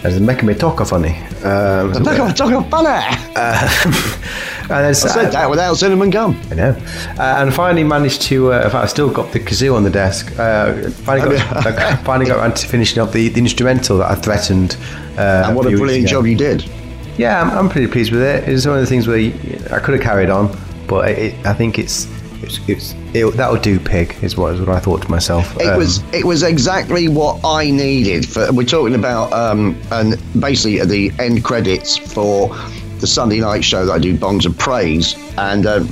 As 0.04 0.18
making 0.20 0.46
me 0.46 0.54
talk 0.54 0.84
funny. 0.86 1.16
Um, 1.44 1.92
I'm 1.94 2.34
talking 2.34 2.68
funny. 2.68 2.88
and 3.36 4.70
then 4.70 4.84
I 4.86 4.92
said 4.92 5.30
that 5.30 5.48
without 5.48 5.74
cinnamon 5.76 6.10
gum. 6.10 6.36
I 6.50 6.54
know. 6.54 6.70
Uh, 7.16 7.36
and 7.38 7.54
finally 7.54 7.84
managed 7.84 8.22
to, 8.22 8.52
uh, 8.52 8.56
in 8.64 8.70
fact, 8.70 8.74
I 8.74 8.86
still 8.86 9.08
got 9.08 9.30
the 9.30 9.38
kazoo 9.38 9.76
on 9.76 9.84
the 9.84 9.90
desk. 9.90 10.36
Uh, 10.36 10.90
finally, 10.90 11.36
got, 11.36 11.66
I 11.66 11.94
finally 11.96 12.26
got 12.28 12.38
around 12.38 12.56
to 12.56 12.66
finishing 12.66 13.00
up 13.00 13.12
the, 13.12 13.28
the 13.28 13.38
instrumental 13.40 13.98
that 13.98 14.10
I 14.10 14.16
threatened. 14.16 14.76
Uh, 15.16 15.44
And 15.46 15.56
what 15.56 15.66
a 15.66 15.70
brilliant 15.70 16.06
ago. 16.06 16.10
job 16.22 16.26
you 16.26 16.36
did. 16.36 16.68
Yeah, 17.18 17.42
I'm, 17.42 17.50
I'm 17.58 17.68
pretty 17.68 17.88
pleased 17.90 18.12
with 18.12 18.22
it. 18.22 18.48
It's 18.48 18.64
one 18.66 18.76
of 18.76 18.80
the 18.80 18.86
things 18.86 19.06
where 19.08 19.18
you, 19.18 19.32
I 19.72 19.80
could 19.80 19.94
have 19.94 20.02
carried 20.02 20.30
on, 20.30 20.56
but 20.86 21.08
it, 21.10 21.18
it, 21.34 21.46
I 21.46 21.52
think 21.52 21.78
it's, 21.78 22.06
it's, 22.42 22.60
it's 22.68 22.94
it, 23.12 23.26
that'll 23.36 23.56
do. 23.60 23.80
Pig 23.80 24.16
is 24.22 24.36
what, 24.36 24.54
is 24.54 24.60
what 24.60 24.68
I 24.68 24.78
thought 24.78 25.02
to 25.02 25.10
myself. 25.10 25.56
It 25.60 25.66
Um, 25.66 25.78
was 25.78 26.02
it 26.14 26.24
was 26.24 26.42
exactly 26.44 27.08
what 27.08 27.40
I 27.44 27.70
needed. 27.70 28.28
For 28.28 28.52
we're 28.52 28.62
talking 28.64 28.94
about 28.94 29.32
um, 29.32 29.76
and 29.90 30.16
basically 30.40 30.80
at 30.80 30.88
the 30.88 31.10
end 31.18 31.42
credits 31.42 31.96
for 31.96 32.54
the 33.00 33.06
Sunday 33.08 33.40
night 33.40 33.64
show 33.64 33.84
that 33.86 33.92
I 33.92 33.98
do, 33.98 34.14
Bongs 34.16 34.46
of 34.46 34.56
Praise, 34.56 35.16
and 35.36 35.66
um, 35.66 35.88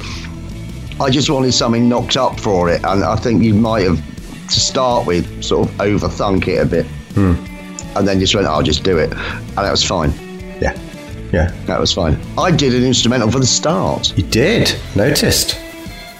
I 1.00 1.10
just 1.10 1.28
wanted 1.28 1.52
something 1.52 1.88
knocked 1.88 2.16
up 2.16 2.38
for 2.38 2.68
it, 2.70 2.84
and 2.84 3.02
I 3.02 3.16
think 3.16 3.42
you 3.42 3.54
might 3.54 3.82
have 3.82 3.98
to 4.48 4.60
start 4.60 5.06
with 5.06 5.42
sort 5.42 5.68
of 5.68 5.74
overthunk 5.78 6.46
it 6.46 6.58
a 6.58 6.66
bit, 6.66 6.86
and 7.96 8.06
then 8.06 8.20
just 8.20 8.34
went, 8.36 8.46
I'll 8.46 8.62
just 8.62 8.84
do 8.84 8.98
it, 8.98 9.12
and 9.12 9.56
that 9.56 9.70
was 9.72 9.82
fine. 9.84 10.12
Yeah. 11.32 11.50
That 11.66 11.80
was 11.80 11.92
fine. 11.92 12.18
I 12.38 12.50
did 12.50 12.74
an 12.74 12.84
instrumental 12.84 13.30
for 13.30 13.38
the 13.38 13.46
start. 13.46 14.16
You 14.16 14.24
did 14.24 14.74
noticed. 14.94 15.58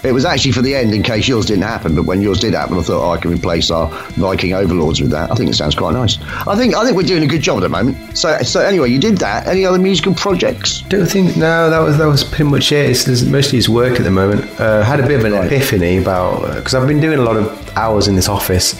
It 0.03 0.11
was 0.11 0.25
actually 0.25 0.51
for 0.51 0.61
the 0.61 0.75
end 0.75 0.93
in 0.93 1.01
case 1.01 1.27
yours 1.27 1.47
didn't 1.47 1.63
happen, 1.63 1.95
but 1.95 2.05
when 2.05 2.21
yours 2.21 2.39
did 2.39 2.53
happen, 2.53 2.77
I 2.77 2.81
thought 2.81 3.05
oh, 3.05 3.11
I 3.11 3.17
can 3.17 3.31
replace 3.31 3.71
our 3.71 3.89
Viking 4.11 4.53
overlords 4.53 5.01
with 5.01 5.09
that. 5.11 5.31
I 5.31 5.35
think 5.35 5.49
it 5.49 5.55
sounds 5.55 5.75
quite 5.75 5.93
nice. 5.93 6.17
I 6.47 6.55
think 6.55 6.75
I 6.75 6.85
think 6.85 6.95
we're 6.95 7.03
doing 7.03 7.23
a 7.23 7.27
good 7.27 7.41
job 7.41 7.57
at 7.57 7.61
the 7.61 7.69
moment. 7.69 8.17
So 8.17 8.37
so 8.43 8.61
anyway, 8.61 8.89
you 8.89 8.99
did 8.99 9.17
that. 9.17 9.47
Any 9.47 9.65
other 9.65 9.79
musical 9.79 10.13
projects? 10.13 10.81
Don't 10.81 11.07
think 11.07 11.35
no. 11.35 11.69
That 11.69 11.79
was 11.79 11.97
that 11.97 12.05
was 12.05 12.23
pretty 12.23 12.45
much 12.45 12.71
it. 12.71 12.89
It's, 12.89 13.07
it's 13.07 13.23
mostly 13.23 13.57
his 13.57 13.69
work 13.69 13.99
at 13.99 14.03
the 14.03 14.11
moment. 14.11 14.47
Uh, 14.59 14.83
had 14.83 14.99
a 14.99 15.07
bit 15.07 15.19
of 15.19 15.25
an 15.25 15.33
epiphany 15.33 15.97
about 15.97 16.55
because 16.55 16.75
I've 16.75 16.87
been 16.87 17.01
doing 17.01 17.17
a 17.17 17.23
lot 17.23 17.35
of 17.35 17.77
hours 17.77 18.07
in 18.07 18.15
this 18.15 18.29
office, 18.29 18.79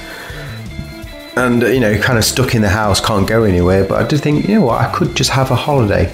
and 1.38 1.62
you 1.64 1.80
know, 1.80 1.98
kind 2.00 2.18
of 2.18 2.26
stuck 2.26 2.56
in 2.56 2.62
the 2.62 2.70
house, 2.70 3.00
can't 3.00 3.28
go 3.28 3.44
anywhere. 3.44 3.86
But 3.86 4.04
I 4.04 4.08
did 4.08 4.22
think, 4.22 4.48
you 4.48 4.56
know 4.56 4.66
what, 4.66 4.82
I 4.82 4.92
could 4.92 5.16
just 5.16 5.30
have 5.32 5.52
a 5.52 5.56
holiday. 5.56 6.14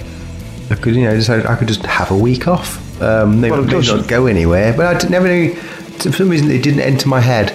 I 0.70 0.74
could, 0.76 0.94
you 0.94 1.04
know, 1.04 1.14
just, 1.16 1.30
I 1.30 1.56
could 1.56 1.68
just 1.68 1.84
have 1.84 2.10
a 2.10 2.16
week 2.16 2.48
off. 2.48 2.80
Um, 3.02 3.40
maybe, 3.40 3.52
Well, 3.52 3.68
course 3.68 3.88
not 3.92 4.08
go 4.08 4.26
anywhere, 4.26 4.72
but 4.76 4.86
I 4.86 4.98
did, 4.98 5.10
never 5.10 5.28
knew. 5.28 5.54
For 5.54 6.12
some 6.12 6.28
reason, 6.28 6.50
it 6.50 6.62
didn't 6.62 6.80
enter 6.80 7.08
my 7.08 7.20
head. 7.20 7.52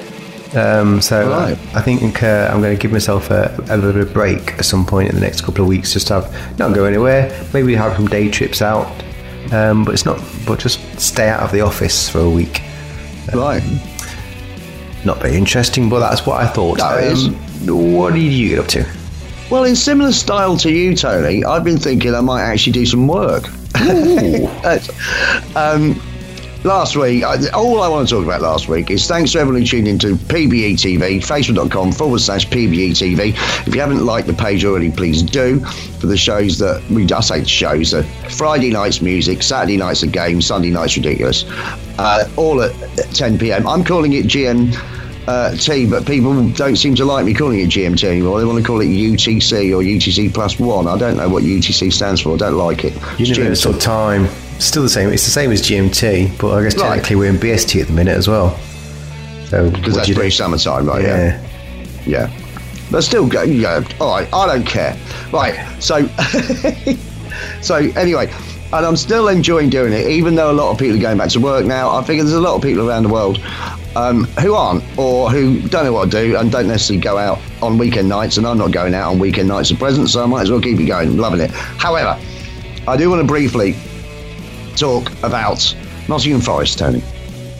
Um, 0.55 1.01
so 1.01 1.29
Right. 1.29 1.57
I, 1.75 1.79
I 1.79 1.81
think 1.81 2.23
uh, 2.23 2.49
I'm 2.51 2.61
going 2.61 2.75
to 2.75 2.81
give 2.81 2.91
myself 2.91 3.29
a, 3.29 3.55
a 3.69 3.77
little 3.77 3.93
bit 3.93 4.07
of 4.07 4.13
break 4.13 4.53
at 4.53 4.65
some 4.65 4.85
point 4.85 5.09
in 5.09 5.15
the 5.15 5.21
next 5.21 5.41
couple 5.41 5.61
of 5.61 5.67
weeks. 5.67 5.93
Just 5.93 6.09
have 6.09 6.31
not 6.59 6.73
go 6.73 6.85
anywhere. 6.85 7.29
Maybe 7.53 7.75
have 7.75 7.95
some 7.95 8.07
day 8.07 8.29
trips 8.29 8.61
out, 8.61 8.87
um, 9.53 9.85
but 9.85 9.93
it's 9.93 10.05
not. 10.05 10.21
But 10.45 10.59
just 10.59 10.79
stay 10.99 11.29
out 11.29 11.41
of 11.41 11.51
the 11.51 11.61
office 11.61 12.09
for 12.09 12.19
a 12.19 12.29
week. 12.29 12.61
Right. 13.33 13.63
Not 15.05 15.21
very 15.21 15.35
interesting, 15.37 15.89
but 15.89 15.99
that's 15.99 16.25
what 16.25 16.41
I 16.41 16.47
thought. 16.47 16.79
It 16.79 17.11
is. 17.11 17.29
What 17.65 18.13
did 18.13 18.21
you 18.21 18.49
get 18.49 18.59
up 18.59 18.67
to? 18.67 18.85
Well, 19.49 19.63
in 19.63 19.75
similar 19.75 20.11
style 20.11 20.57
to 20.57 20.71
you, 20.71 20.95
Tony, 20.95 21.43
I've 21.43 21.63
been 21.63 21.79
thinking 21.79 22.13
I 22.13 22.21
might 22.21 22.43
actually 22.43 22.73
do 22.73 22.85
some 22.85 23.07
work. 23.07 23.45
um, 25.55 25.99
last 26.63 26.95
week, 26.95 27.23
I, 27.23 27.49
all 27.49 27.81
I 27.81 27.87
want 27.89 28.07
to 28.07 28.15
talk 28.15 28.23
about 28.23 28.41
last 28.41 28.67
week 28.67 28.91
is 28.91 29.07
thanks 29.07 29.31
to 29.31 29.39
everyone 29.39 29.61
who 29.61 29.67
tuned 29.67 29.87
into 29.87 30.15
PBE 30.15 30.73
TV, 30.73 31.17
facebook.com 31.17 31.91
forward 31.93 32.21
slash 32.21 32.47
PBE 32.47 32.91
TV. 32.91 33.33
If 33.67 33.73
you 33.73 33.81
haven't 33.81 34.05
liked 34.05 34.27
the 34.27 34.33
page 34.33 34.63
already, 34.65 34.91
please 34.91 35.23
do. 35.23 35.59
For 35.99 36.05
the 36.05 36.17
shows 36.17 36.59
that 36.59 36.87
we, 36.91 37.11
I 37.11 37.19
say 37.21 37.43
shows, 37.43 37.93
uh, 37.95 38.03
Friday 38.29 38.69
night's 38.69 39.01
music, 39.01 39.41
Saturday 39.41 39.77
night's 39.77 40.03
a 40.03 40.07
game, 40.07 40.41
Sunday 40.43 40.69
night's 40.69 40.95
ridiculous. 40.95 41.43
Uh, 41.97 42.29
all 42.37 42.61
at 42.61 42.71
10 43.15 43.39
pm. 43.39 43.67
I'm 43.67 43.83
calling 43.83 44.13
it 44.13 44.25
GM 44.25 44.75
uh, 45.29 45.55
T, 45.55 45.85
but 45.85 46.05
people 46.07 46.49
don't 46.49 46.75
seem 46.75 46.95
to 46.95 47.05
like 47.05 47.23
me 47.25 47.33
calling 47.35 47.59
it 47.59 47.69
GMT 47.69 48.03
anymore. 48.03 48.39
They 48.39 48.45
want 48.45 48.57
to 48.57 48.63
call 48.65 48.81
it 48.81 48.87
UTC 48.87 49.71
or 49.77 49.83
UTC 49.83 50.33
plus 50.33 50.59
one. 50.59 50.87
I 50.87 50.97
don't 50.97 51.17
know 51.17 51.29
what 51.29 51.43
UTC 51.43 51.93
stands 51.93 52.21
for. 52.21 52.33
I 52.33 52.37
don't 52.37 52.57
like 52.57 52.83
it. 52.83 52.93
It's 53.19 53.29
Universal 53.29 53.75
time. 53.77 54.27
Still 54.59 54.81
the 54.83 54.89
same. 54.89 55.09
It's 55.09 55.25
the 55.25 55.31
same 55.31 55.51
as 55.51 55.61
GMT, 55.61 56.39
but 56.39 56.51
I 56.57 56.63
guess 56.63 56.75
Right. 56.75 56.95
technically 56.95 57.15
we're 57.17 57.29
in 57.29 57.37
BST 57.37 57.79
at 57.79 57.87
the 57.87 57.93
minute 57.93 58.17
as 58.17 58.27
well. 58.27 58.57
So 59.49 59.69
Because 59.69 59.95
that's 59.95 60.07
do 60.07 60.11
you 60.11 60.15
do? 60.15 60.19
British 60.21 60.37
summertime, 60.37 60.85
right? 60.87 61.01
Yeah. 61.03 61.41
Yeah. 62.05 62.27
Yeah. 62.27 62.29
But 62.91 63.03
still, 63.03 63.27
go, 63.27 63.43
yeah. 63.43 63.83
All 64.01 64.11
right. 64.15 64.27
I 64.33 64.47
don't 64.47 64.65
care. 64.65 64.97
Right. 65.31 65.55
So, 65.79 66.07
so 67.61 67.75
anyway, 67.95 68.31
and 68.71 68.85
I'm 68.85 68.95
still 68.95 69.27
enjoying 69.27 69.69
doing 69.69 69.93
it, 69.93 70.07
even 70.07 70.35
though 70.35 70.51
a 70.51 70.53
lot 70.53 70.71
of 70.71 70.77
people 70.77 70.97
are 70.97 71.01
going 71.01 71.17
back 71.17 71.29
to 71.29 71.39
work 71.39 71.65
now. 71.65 71.89
I 71.95 72.03
figure 72.03 72.23
there's 72.23 72.35
a 72.35 72.41
lot 72.41 72.55
of 72.55 72.61
people 72.61 72.87
around 72.87 73.03
the 73.03 73.09
world 73.09 73.39
um, 73.95 74.25
who 74.41 74.53
aren't, 74.53 74.83
or 74.97 75.31
who 75.31 75.59
don't 75.69 75.85
know 75.85 75.93
what 75.93 76.11
to 76.11 76.17
do, 76.23 76.37
and 76.37 76.51
don't 76.51 76.67
necessarily 76.67 77.01
go 77.01 77.17
out 77.17 77.39
on 77.61 77.77
weekend 77.77 78.09
nights. 78.09 78.37
And 78.37 78.45
I'm 78.45 78.57
not 78.57 78.71
going 78.71 78.93
out 78.93 79.11
on 79.11 79.19
weekend 79.19 79.47
nights 79.47 79.71
at 79.71 79.79
present, 79.79 80.09
so 80.09 80.23
I 80.23 80.27
might 80.27 80.43
as 80.43 80.51
well 80.51 80.61
keep 80.61 80.79
it 80.79 80.85
going. 80.85 81.17
Loving 81.17 81.41
it. 81.41 81.51
However, 81.51 82.19
I 82.87 82.95
do 82.95 83.09
want 83.09 83.21
to 83.21 83.27
briefly 83.27 83.75
talk 84.75 85.11
about 85.23 85.75
Nottingham 86.07 86.41
Forest, 86.41 86.79
Tony. 86.79 87.01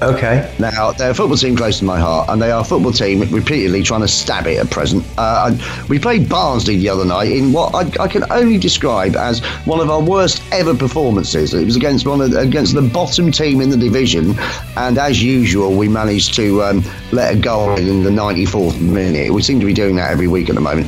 Okay. 0.01 0.53
Now, 0.59 0.91
they're 0.91 1.11
a 1.11 1.13
football 1.13 1.35
team 1.35 1.57
close 1.57 1.79
to 1.79 1.85
my 1.85 1.99
heart, 1.99 2.29
and 2.29 2.41
they 2.41 2.51
are 2.51 2.61
a 2.61 2.63
football 2.63 2.93
team 2.93 3.19
repeatedly 3.19 3.83
trying 3.83 4.01
to 4.01 4.07
stab 4.07 4.47
it 4.47 4.57
at 4.57 4.69
present. 4.69 5.05
Uh, 5.17 5.49
and 5.51 5.89
we 5.89 5.99
played 5.99 6.29
Barnsley 6.29 6.77
the 6.77 6.87
other 6.87 7.03
night 7.03 7.31
in 7.31 7.51
what 7.51 7.75
I, 7.75 8.03
I 8.03 8.07
can 8.07 8.23
only 8.31 8.57
describe 8.57 9.15
as 9.15 9.43
one 9.65 9.81
of 9.81 9.89
our 9.89 10.01
worst 10.01 10.41
ever 10.53 10.73
performances. 10.73 11.53
It 11.53 11.65
was 11.65 11.75
against 11.75 12.07
one 12.07 12.21
of, 12.21 12.33
against 12.33 12.75
the 12.75 12.81
bottom 12.81 13.31
team 13.31 13.59
in 13.59 13.69
the 13.69 13.77
division, 13.77 14.35
and 14.77 14.97
as 14.97 15.21
usual, 15.21 15.75
we 15.75 15.89
managed 15.89 16.33
to 16.35 16.63
um, 16.63 16.83
let 17.11 17.33
a 17.33 17.37
goal 17.37 17.77
in, 17.77 17.87
in 17.87 18.03
the 18.03 18.09
94th 18.09 18.79
minute. 18.79 19.33
We 19.33 19.41
seem 19.41 19.59
to 19.59 19.65
be 19.65 19.73
doing 19.73 19.97
that 19.97 20.11
every 20.11 20.27
week 20.27 20.49
at 20.49 20.55
the 20.55 20.61
moment. 20.61 20.87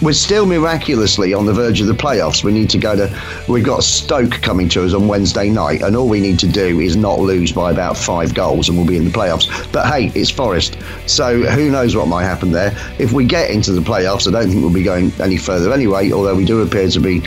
We're 0.00 0.12
still 0.12 0.46
miraculously 0.46 1.34
on 1.34 1.46
the 1.46 1.52
verge 1.52 1.80
of 1.80 1.88
the 1.88 1.92
playoffs. 1.92 2.44
We 2.44 2.52
need 2.52 2.70
to 2.70 2.78
go 2.78 2.94
to. 2.94 3.22
We've 3.48 3.64
got 3.64 3.82
Stoke 3.82 4.30
coming 4.30 4.68
to 4.70 4.84
us 4.84 4.94
on 4.94 5.08
Wednesday 5.08 5.50
night, 5.50 5.82
and 5.82 5.96
all 5.96 6.08
we 6.08 6.20
need 6.20 6.38
to 6.40 6.46
do 6.46 6.78
is 6.78 6.94
not 6.96 7.18
lose 7.18 7.50
by 7.50 7.72
about 7.72 7.96
five 7.96 8.32
goals, 8.32 8.68
and 8.68 8.78
we'll 8.78 8.86
be 8.86 8.96
in 8.96 9.04
the 9.04 9.10
playoffs. 9.10 9.72
But 9.72 9.86
hey, 9.86 10.12
it's 10.14 10.30
Forest, 10.30 10.78
so 11.06 11.42
who 11.42 11.70
knows 11.70 11.96
what 11.96 12.06
might 12.06 12.24
happen 12.24 12.52
there? 12.52 12.76
If 12.98 13.12
we 13.12 13.24
get 13.24 13.50
into 13.50 13.72
the 13.72 13.80
playoffs, 13.80 14.28
I 14.28 14.30
don't 14.30 14.48
think 14.48 14.62
we'll 14.62 14.72
be 14.72 14.84
going 14.84 15.12
any 15.20 15.36
further 15.36 15.72
anyway. 15.72 16.12
Although 16.12 16.36
we 16.36 16.44
do 16.44 16.62
appear 16.62 16.88
to 16.90 17.00
be 17.00 17.22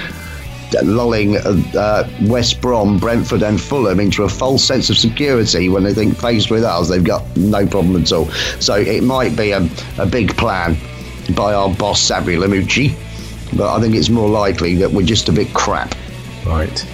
lulling 0.83 1.35
uh, 1.35 2.09
West 2.21 2.61
Brom, 2.61 2.97
Brentford, 2.97 3.43
and 3.43 3.59
Fulham 3.59 3.99
into 3.99 4.23
a 4.23 4.29
false 4.29 4.63
sense 4.63 4.89
of 4.89 4.97
security 4.97 5.67
when 5.67 5.83
they 5.83 5.93
think 5.93 6.17
faced 6.17 6.49
with 6.49 6.63
us, 6.63 6.87
they've 6.87 7.03
got 7.03 7.25
no 7.35 7.67
problem 7.67 8.01
at 8.01 8.11
all. 8.13 8.27
So 8.61 8.75
it 8.75 9.03
might 9.03 9.35
be 9.35 9.51
a, 9.51 9.67
a 9.97 10.05
big 10.05 10.37
plan 10.37 10.77
by 11.35 11.53
our 11.53 11.73
boss 11.73 12.01
Sabri 12.01 12.37
Lamouchi, 12.37 12.95
but 13.57 13.75
I 13.75 13.79
think 13.79 13.95
it's 13.95 14.09
more 14.09 14.29
likely 14.29 14.75
that 14.75 14.91
we're 14.91 15.05
just 15.05 15.29
a 15.29 15.31
bit 15.31 15.53
crap. 15.53 15.95
Right. 16.45 16.85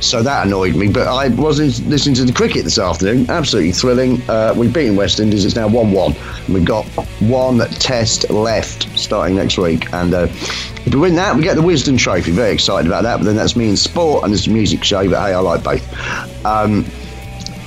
So 0.00 0.22
that 0.22 0.46
annoyed 0.46 0.76
me, 0.76 0.88
but 0.88 1.06
I 1.06 1.28
was 1.28 1.58
listening 1.86 2.14
to 2.16 2.24
the 2.24 2.32
cricket 2.32 2.64
this 2.64 2.78
afternoon. 2.78 3.28
Absolutely 3.28 3.72
thrilling. 3.72 4.22
Uh, 4.30 4.54
we've 4.56 4.72
beaten 4.72 4.96
West 4.96 5.20
Indies. 5.20 5.44
It's 5.44 5.56
now 5.56 5.68
1 5.68 5.92
1. 5.92 6.14
We've 6.48 6.64
got 6.64 6.86
one 7.20 7.58
test 7.58 8.30
left 8.30 8.88
starting 8.98 9.36
next 9.36 9.58
week. 9.58 9.92
And 9.92 10.14
uh, 10.14 10.28
if 10.30 10.94
we 10.94 10.98
win 10.98 11.16
that, 11.16 11.36
we 11.36 11.42
get 11.42 11.56
the 11.56 11.62
Wisden 11.62 11.98
Trophy. 11.98 12.30
Very 12.30 12.52
excited 12.52 12.86
about 12.86 13.02
that. 13.02 13.18
But 13.18 13.24
then 13.24 13.36
that's 13.36 13.56
me 13.56 13.68
in 13.68 13.76
sport 13.76 14.24
and 14.24 14.32
it's 14.32 14.46
a 14.46 14.50
music 14.50 14.82
show. 14.84 15.08
But 15.08 15.20
hey, 15.20 15.34
I 15.34 15.38
like 15.40 15.62
both. 15.62 16.46
Um, 16.46 16.86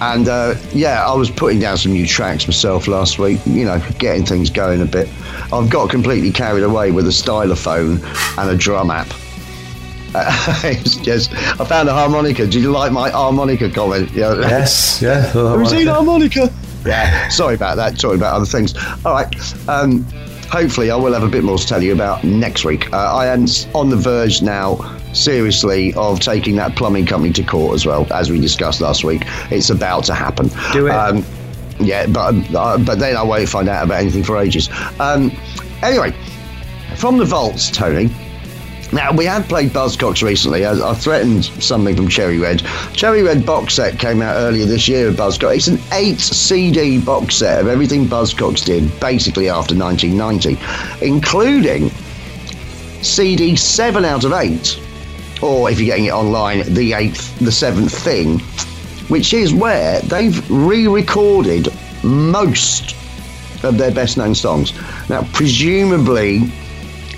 and 0.01 0.27
uh, 0.27 0.55
yeah, 0.73 1.05
I 1.07 1.13
was 1.13 1.29
putting 1.29 1.59
down 1.59 1.77
some 1.77 1.93
new 1.93 2.07
tracks 2.07 2.47
myself 2.47 2.87
last 2.87 3.19
week, 3.19 3.39
you 3.45 3.63
know, 3.63 3.79
getting 3.99 4.25
things 4.25 4.49
going 4.49 4.81
a 4.81 4.85
bit. 4.85 5.07
I've 5.53 5.69
got 5.69 5.89
completely 5.89 6.31
carried 6.31 6.63
away 6.63 6.91
with 6.91 7.05
a 7.05 7.11
stylophone 7.11 8.01
and 8.37 8.49
a 8.49 8.57
drum 8.57 8.89
app. 8.89 9.07
Uh, 10.15 10.59
it's 10.63 10.95
just, 10.95 11.31
I 11.33 11.65
found 11.65 11.89
a 11.89 11.93
harmonica. 11.93 12.45
Did 12.45 12.55
you 12.55 12.71
like 12.71 12.91
my 12.91 13.09
harmonica 13.09 13.69
comment? 13.69 14.11
Yeah. 14.11 14.35
Yes, 14.39 15.01
yeah. 15.01 15.21
Have 15.33 15.59
you 15.59 15.65
seen 15.65 15.87
harmonica? 15.87 16.51
Yeah, 16.85 17.27
sorry 17.29 17.55
about 17.55 17.77
that. 17.77 17.99
Sorry 17.99 18.15
about 18.15 18.33
other 18.33 18.45
things. 18.45 18.75
All 19.05 19.13
right. 19.13 19.69
Um, 19.69 20.03
hopefully, 20.49 20.91
I 20.91 20.95
will 20.95 21.13
have 21.13 21.23
a 21.23 21.29
bit 21.29 21.43
more 21.43 21.57
to 21.57 21.67
tell 21.67 21.83
you 21.83 21.93
about 21.93 22.23
next 22.23 22.65
week. 22.65 22.91
Uh, 22.91 23.15
I 23.15 23.27
am 23.27 23.45
on 23.75 23.89
the 23.89 23.95
verge 23.95 24.41
now, 24.41 24.97
seriously, 25.13 25.93
of 25.93 26.19
taking 26.19 26.55
that 26.57 26.75
plumbing 26.75 27.05
company 27.05 27.31
to 27.33 27.43
court 27.43 27.75
as 27.75 27.85
well, 27.85 28.11
as 28.11 28.29
we 28.31 28.39
discussed 28.39 28.81
last 28.81 29.03
week. 29.03 29.21
It's 29.51 29.69
about 29.69 30.03
to 30.05 30.13
happen. 30.13 30.49
Do 30.73 30.87
it. 30.87 30.91
Um, 30.91 31.23
yeah, 31.83 32.07
but 32.07 32.35
uh, 32.55 32.77
but 32.77 32.99
then 32.99 33.15
I 33.15 33.23
won't 33.23 33.49
find 33.49 33.69
out 33.69 33.85
about 33.85 34.01
anything 34.01 34.23
for 34.23 34.37
ages. 34.37 34.69
Um, 34.99 35.31
anyway, 35.81 36.13
from 36.95 37.17
the 37.17 37.25
vaults, 37.25 37.69
Tony. 37.71 38.09
Now, 38.91 39.11
we 39.11 39.25
have 39.25 39.47
played 39.47 39.71
Buzzcocks 39.71 40.21
recently. 40.21 40.65
I, 40.65 40.73
I 40.73 40.93
threatened 40.93 41.45
something 41.45 41.95
from 41.95 42.07
Cherry 42.07 42.37
Red. 42.37 42.61
Cherry 42.93 43.23
Red 43.23 43.43
box 43.43 43.73
set 43.73 43.97
came 43.97 44.21
out 44.21 44.35
earlier 44.35 44.67
this 44.67 44.87
year 44.87 45.07
of 45.07 45.15
Buzzcocks. 45.15 45.55
It's 45.55 45.67
an 45.67 45.79
eight 45.93 46.19
CD 46.19 46.99
box 46.99 47.37
set 47.37 47.61
of 47.61 47.67
everything 47.67 48.05
Buzzcocks 48.05 48.63
did, 48.63 48.99
basically 48.99 49.49
after 49.49 49.75
1990, 49.75 51.03
including 51.03 51.89
CD 53.01 53.55
7 53.55 54.05
out 54.05 54.25
of 54.25 54.31
8, 54.31 54.79
or 55.41 55.71
if 55.71 55.79
you're 55.79 55.87
getting 55.87 56.05
it 56.05 56.13
online, 56.13 56.71
the 56.73 56.93
eighth, 56.93 57.37
the 57.39 57.51
seventh 57.51 57.97
thing, 57.97 58.39
which 59.13 59.31
is 59.31 59.53
where 59.53 59.99
they've 60.01 60.49
re 60.49 60.87
recorded 60.87 61.67
most 62.03 62.95
of 63.63 63.77
their 63.77 63.91
best 63.91 64.17
known 64.17 64.33
songs. 64.33 64.73
Now, 65.07 65.21
presumably, 65.33 66.39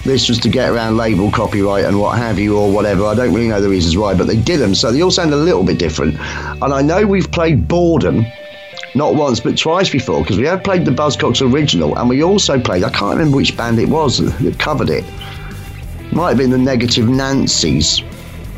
this 0.04 0.28
was 0.28 0.38
to 0.40 0.50
get 0.50 0.70
around 0.70 0.98
label 0.98 1.32
copyright 1.32 1.86
and 1.86 1.98
what 1.98 2.18
have 2.18 2.38
you, 2.38 2.58
or 2.58 2.70
whatever. 2.70 3.06
I 3.06 3.16
don't 3.16 3.34
really 3.34 3.48
know 3.48 3.62
the 3.62 3.70
reasons 3.70 3.96
why, 3.96 4.14
but 4.14 4.28
they 4.28 4.36
did 4.36 4.60
them, 4.60 4.76
so 4.76 4.92
they 4.92 5.02
all 5.02 5.10
sound 5.10 5.32
a 5.32 5.38
little 5.38 5.64
bit 5.64 5.80
different. 5.80 6.20
And 6.20 6.74
I 6.74 6.82
know 6.82 7.08
we've 7.08 7.32
played 7.32 7.66
Boredom 7.66 8.26
not 8.94 9.16
once 9.16 9.40
but 9.40 9.58
twice 9.58 9.90
before 9.90 10.20
because 10.22 10.38
we 10.38 10.46
have 10.48 10.66
played 10.66 10.84
the 10.84 10.92
Buzzcocks 10.92 11.42
original, 11.42 11.98
and 11.98 12.10
we 12.10 12.24
also 12.24 12.60
played. 12.60 12.84
I 12.84 12.90
can't 12.90 13.18
remember 13.18 13.38
which 13.38 13.56
band 13.56 13.80
it 13.80 13.88
was 13.88 14.18
that 14.18 14.60
covered 14.60 14.90
it. 14.90 15.06
Might 16.12 16.28
have 16.28 16.38
been 16.40 16.50
the 16.50 16.58
Negative 16.58 17.08
Nancy's. 17.08 18.02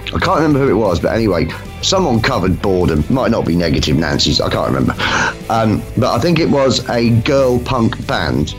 I 0.08 0.18
can't 0.18 0.40
remember 0.40 0.58
who 0.58 0.70
it 0.70 0.82
was, 0.82 1.00
but 1.00 1.14
anyway, 1.14 1.48
someone 1.82 2.22
covered 2.22 2.62
Boredom. 2.62 3.04
Might 3.10 3.32
not 3.32 3.46
be 3.46 3.56
Negative 3.56 3.98
Nancy's. 3.98 4.42
I 4.42 4.50
can't 4.50 4.68
remember. 4.68 4.96
Um, 5.50 5.82
but 5.98 6.14
I 6.14 6.20
think 6.20 6.40
it 6.40 6.50
was 6.50 6.88
a 6.90 7.10
girl 7.22 7.60
punk 7.60 8.06
band. 8.08 8.54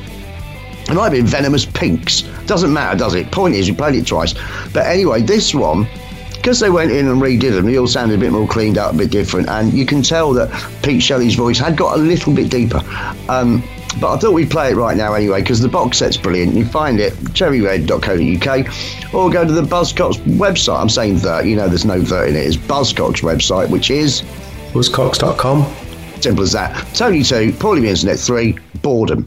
It 0.89 0.95
might 0.95 1.05
have 1.05 1.13
been 1.13 1.27
Venomous 1.27 1.67
Pinks. 1.67 2.23
Doesn't 2.47 2.73
matter, 2.73 2.97
does 2.97 3.15
it? 3.15 3.31
Point 3.31 3.55
is, 3.55 3.69
we 3.69 3.77
played 3.77 3.95
it 3.95 4.07
twice. 4.07 4.35
But 4.73 4.87
anyway, 4.87 5.21
this 5.21 5.55
one, 5.55 5.87
because 6.35 6.61
they 6.61 6.71
went 6.71 6.91
in 6.93 7.09
and 7.09 7.21
redid 7.21 7.53
them, 7.53 7.67
they 7.67 7.77
all 7.77 7.87
sounded 7.87 8.15
a 8.15 8.19
bit 8.19 8.33
more 8.33 8.49
cleaned 8.49 8.79
up, 8.79 8.95
a 8.95 8.97
bit 8.97 9.11
different. 9.11 9.49
And 9.49 9.73
you 9.75 9.85
can 9.85 10.03
tell 10.03 10.33
that 10.33 10.51
Pete 10.83 11.03
Shelley's 11.03 11.35
voice 11.35 11.59
had 11.59 11.77
got 11.77 11.99
a 11.99 12.01
little 12.01 12.35
bit 12.35 12.51
deeper. 12.51 12.81
Um, 13.29 13.63
but 14.01 14.15
I 14.15 14.19
thought 14.19 14.33
we'd 14.33 14.51
play 14.51 14.71
it 14.71 14.77
right 14.77 14.97
now 14.97 15.15
anyway, 15.15 15.41
because 15.41 15.61
the 15.61 15.69
box 15.69 15.99
set's 15.99 16.17
brilliant. 16.17 16.55
You 16.55 16.65
find 16.65 17.01
it 17.01 17.15
cherryred.co.uk 17.35 19.15
or 19.15 19.31
go 19.31 19.45
to 19.47 19.53
the 19.53 19.63
Buzzcocks 19.63 20.17
website. 20.37 20.81
I'm 20.81 20.89
saying 20.89 21.19
that, 21.19 21.47
you 21.47 21.57
know, 21.57 21.69
there's 21.69 21.85
no 21.85 22.01
that 22.01 22.29
in 22.29 22.37
it. 22.37 22.47
It's 22.47 22.57
Buzzcocks 22.57 23.23
website, 23.23 23.71
which 23.71 23.91
is 23.91 24.23
Buzzcocks.com. 24.73 25.67
simple 26.21 26.43
as 26.43 26.53
that. 26.53 26.95
Tony 26.95 27.23
2, 27.23 27.53
Paulie 27.53 27.83
the 27.83 27.89
Internet 27.89 28.19
3, 28.19 28.59
Boredom. 28.83 29.27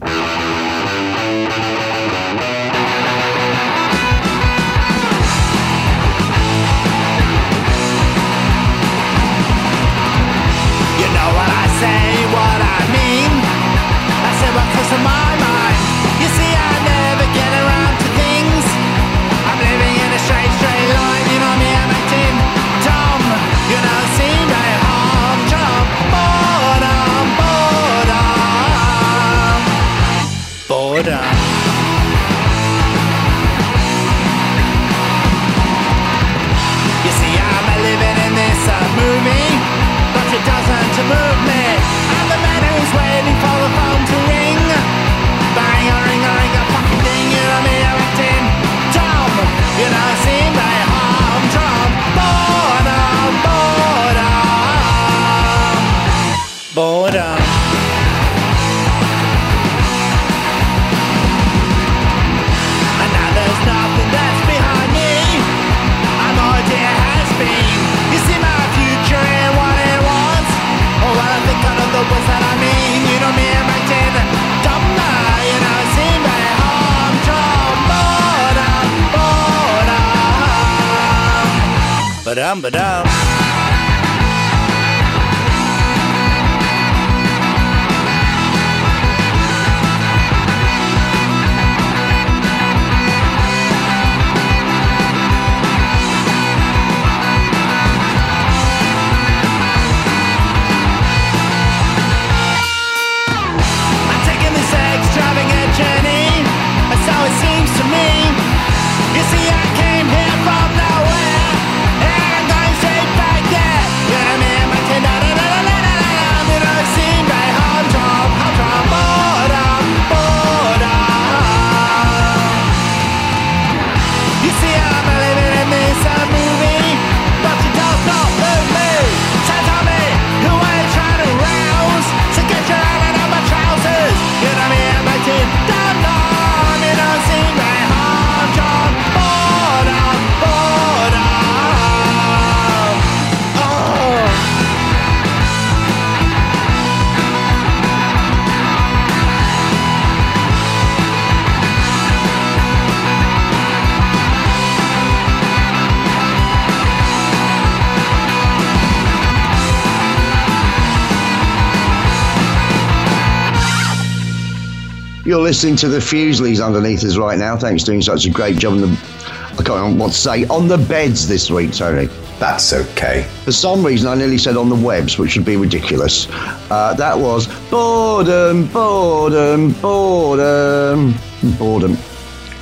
Listening 165.52 165.76
to 165.76 165.86
the 165.86 165.98
Fuseleys 165.98 166.64
underneath 166.64 167.04
us 167.04 167.18
right 167.18 167.38
now. 167.38 167.58
Thanks 167.58 167.82
for 167.82 167.88
doing 167.88 168.00
such 168.00 168.24
a 168.24 168.30
great 168.30 168.56
job 168.56 168.72
on 168.72 168.80
the. 168.80 168.86
I 168.88 169.56
can't 169.56 169.68
remember 169.68 170.04
what 170.04 170.12
to 170.12 170.18
say 170.18 170.46
on 170.46 170.66
the 170.66 170.78
beds 170.78 171.28
this 171.28 171.50
week, 171.50 171.74
Tony. 171.74 172.06
That's 172.38 172.72
okay. 172.72 173.28
For 173.44 173.52
some 173.52 173.84
reason, 173.84 174.08
I 174.08 174.14
nearly 174.14 174.38
said 174.38 174.56
on 174.56 174.70
the 174.70 174.74
webs, 174.74 175.18
which 175.18 175.36
would 175.36 175.44
be 175.44 175.58
ridiculous. 175.58 176.26
Uh, 176.70 176.94
that 176.96 177.18
was 177.18 177.48
boredom, 177.68 178.66
boredom, 178.68 179.72
boredom, 179.72 181.14
boredom. 181.58 181.98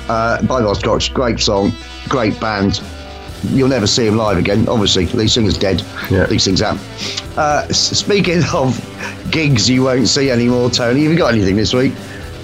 Uh, 0.09 0.41
by 0.41 0.59
Lost 0.59 0.81
Scotch, 0.81 1.13
great 1.13 1.39
song, 1.39 1.71
great 2.09 2.37
band. 2.41 2.81
You'll 3.51 3.69
never 3.69 3.87
see 3.87 4.05
him 4.05 4.17
live 4.17 4.37
again. 4.37 4.67
Obviously, 4.67 5.05
lead 5.07 5.31
singer's 5.31 5.57
dead. 5.57 5.81
Yeah. 6.09 6.25
These 6.25 6.43
things 6.43 6.59
happen. 6.59 6.81
Uh, 7.37 7.69
speaking 7.71 8.41
of 8.53 8.77
gigs 9.31 9.69
you 9.69 9.83
won't 9.83 10.09
see 10.09 10.29
anymore, 10.29 10.69
Tony, 10.69 11.03
have 11.03 11.11
you 11.13 11.17
got 11.17 11.33
anything 11.33 11.55
this 11.55 11.73
week? 11.73 11.93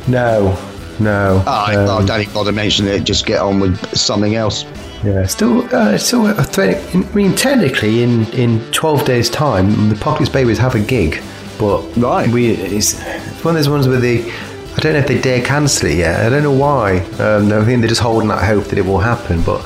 No, 0.08 0.58
no. 1.00 1.44
Oh, 1.46 1.52
I, 1.52 1.76
um, 1.76 2.04
I 2.04 2.06
don't 2.06 2.22
even 2.22 2.34
bother 2.34 2.52
mentioning 2.52 2.94
it. 2.94 3.04
Just 3.04 3.26
get 3.26 3.40
on 3.42 3.60
with 3.60 3.78
something 3.96 4.36
else. 4.36 4.64
Yeah, 5.04 5.26
still, 5.26 5.64
uh, 5.76 5.98
still. 5.98 6.26
A 6.28 6.44
threat. 6.44 6.84
I 6.96 6.98
mean, 7.14 7.36
technically, 7.36 8.04
in 8.04 8.26
in 8.34 8.60
twelve 8.72 9.06
days' 9.06 9.30
time, 9.30 9.90
the 9.90 9.96
Pockets 9.96 10.30
Babies 10.30 10.58
have 10.58 10.76
a 10.76 10.80
gig, 10.80 11.22
but 11.60 11.82
Right. 11.98 12.28
we 12.30 12.52
it's, 12.52 13.00
it's 13.00 13.44
one 13.44 13.56
of 13.56 13.60
those 13.60 13.70
ones 13.70 13.88
where 13.88 14.00
they. 14.00 14.32
I 14.32 14.80
don't 14.80 14.94
know 14.94 15.00
if 15.00 15.08
they 15.08 15.20
dare 15.20 15.42
cancel 15.42 15.88
it 15.90 15.98
yet. 15.98 16.20
I 16.24 16.30
don't 16.30 16.44
know 16.44 16.52
why. 16.52 17.00
Um, 17.20 17.52
I 17.52 17.66
think 17.66 17.80
they're 17.82 17.88
just 17.90 18.02
holding 18.02 18.28
that 18.30 18.44
hope 18.44 18.66
that 18.66 18.78
it 18.78 18.86
will 18.86 19.00
happen. 19.00 19.42
But 19.42 19.66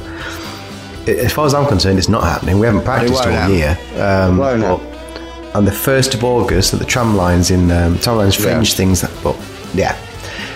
as 1.07 1.33
far 1.33 1.45
as 1.45 1.53
I'm 1.53 1.67
concerned, 1.67 1.97
it's 1.99 2.07
not 2.07 2.23
happening. 2.23 2.59
We 2.59 2.65
haven't 2.65 2.83
practiced 2.85 3.25
all 3.25 3.29
happen. 3.29 3.55
year. 3.55 3.77
Um, 4.01 4.37
but 4.37 4.81
on 5.53 5.65
the 5.65 5.71
first 5.71 6.13
of 6.13 6.23
August, 6.23 6.73
at 6.73 6.79
the 6.79 6.85
tram 6.85 7.17
lines 7.17 7.51
in 7.51 7.71
um, 7.71 7.99
tram 7.99 8.17
lines 8.17 8.35
fringe 8.35 8.69
Yeah. 8.71 8.75
things. 8.77 9.01
But 9.21 9.35
yeah, 9.73 9.97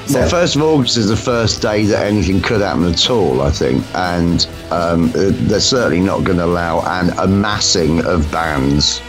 so 0.07 0.19
Well, 0.19 0.29
first 0.29 0.55
of 0.55 0.61
August 0.61 0.97
is 0.97 1.07
the 1.07 1.17
first 1.17 1.61
day 1.61 1.85
that 1.85 2.05
anything 2.05 2.41
could 2.41 2.61
happen 2.61 2.85
at 2.85 3.09
all, 3.09 3.41
I 3.41 3.49
think, 3.51 3.83
and 3.95 4.47
um, 4.71 5.11
they're 5.13 5.59
certainly 5.59 5.99
not 5.99 6.23
going 6.23 6.37
to 6.37 6.45
allow 6.45 6.81
an 6.81 7.09
amassing 7.17 8.05
of 8.05 8.31
bands 8.31 9.01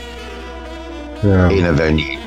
yeah. 1.23 1.51
in 1.51 1.67
a 1.67 1.73
venue. 1.73 2.19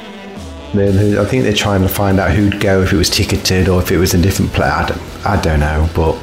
I 0.72 1.26
think 1.26 1.44
they're 1.44 1.54
trying 1.54 1.82
to 1.82 1.90
find 1.90 2.20
out 2.20 2.32
who'd 2.32 2.60
go 2.60 2.84
if 2.84 2.94
it 2.94 2.98
was 2.98 3.10
ticketed 3.10 3.68
or 3.68 3.82
if 3.82 3.92
it 3.92 3.98
was 3.98 4.14
a 4.14 4.22
different 4.22 4.52
play. 4.54 4.68
I 4.68 4.86
don't, 4.86 5.26
I 5.26 5.42
don't 5.42 5.60
know, 5.60 5.90
but 5.96 6.16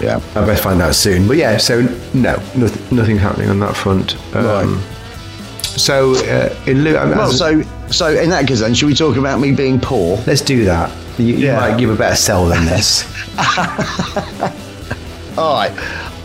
Yeah. 0.00 0.20
I'll 0.36 0.46
best 0.46 0.62
find 0.62 0.80
out 0.80 0.94
soon. 0.94 1.26
But 1.26 1.36
yeah, 1.36 1.56
so 1.56 1.80
no, 2.14 2.36
nothing, 2.56 2.96
nothing 2.96 3.16
happening 3.18 3.50
on 3.50 3.58
that 3.60 3.76
front. 3.76 4.16
Um, 4.36 4.44
Right. 4.44 4.88
So 5.62 6.14
uh, 6.26 6.54
in 6.66 6.84
lieu, 6.84 6.94
Well, 6.94 7.32
so 7.32 7.62
so 7.90 8.08
in 8.08 8.28
that 8.30 8.46
case, 8.46 8.60
then, 8.60 8.74
should 8.74 8.86
we 8.86 8.94
talk 8.94 9.16
about 9.16 9.40
me 9.40 9.52
being 9.52 9.80
poor? 9.80 10.18
let's 10.26 10.42
do 10.42 10.64
that. 10.64 10.90
You, 11.18 11.26
you 11.26 11.34
Yeah. 11.46 11.60
might 11.60 11.78
give 11.78 11.90
a 11.90 11.96
better 11.96 12.16
sell 12.16 12.46
than 12.46 12.64
this. 12.64 13.04
All 15.38 15.54
right, 15.54 15.72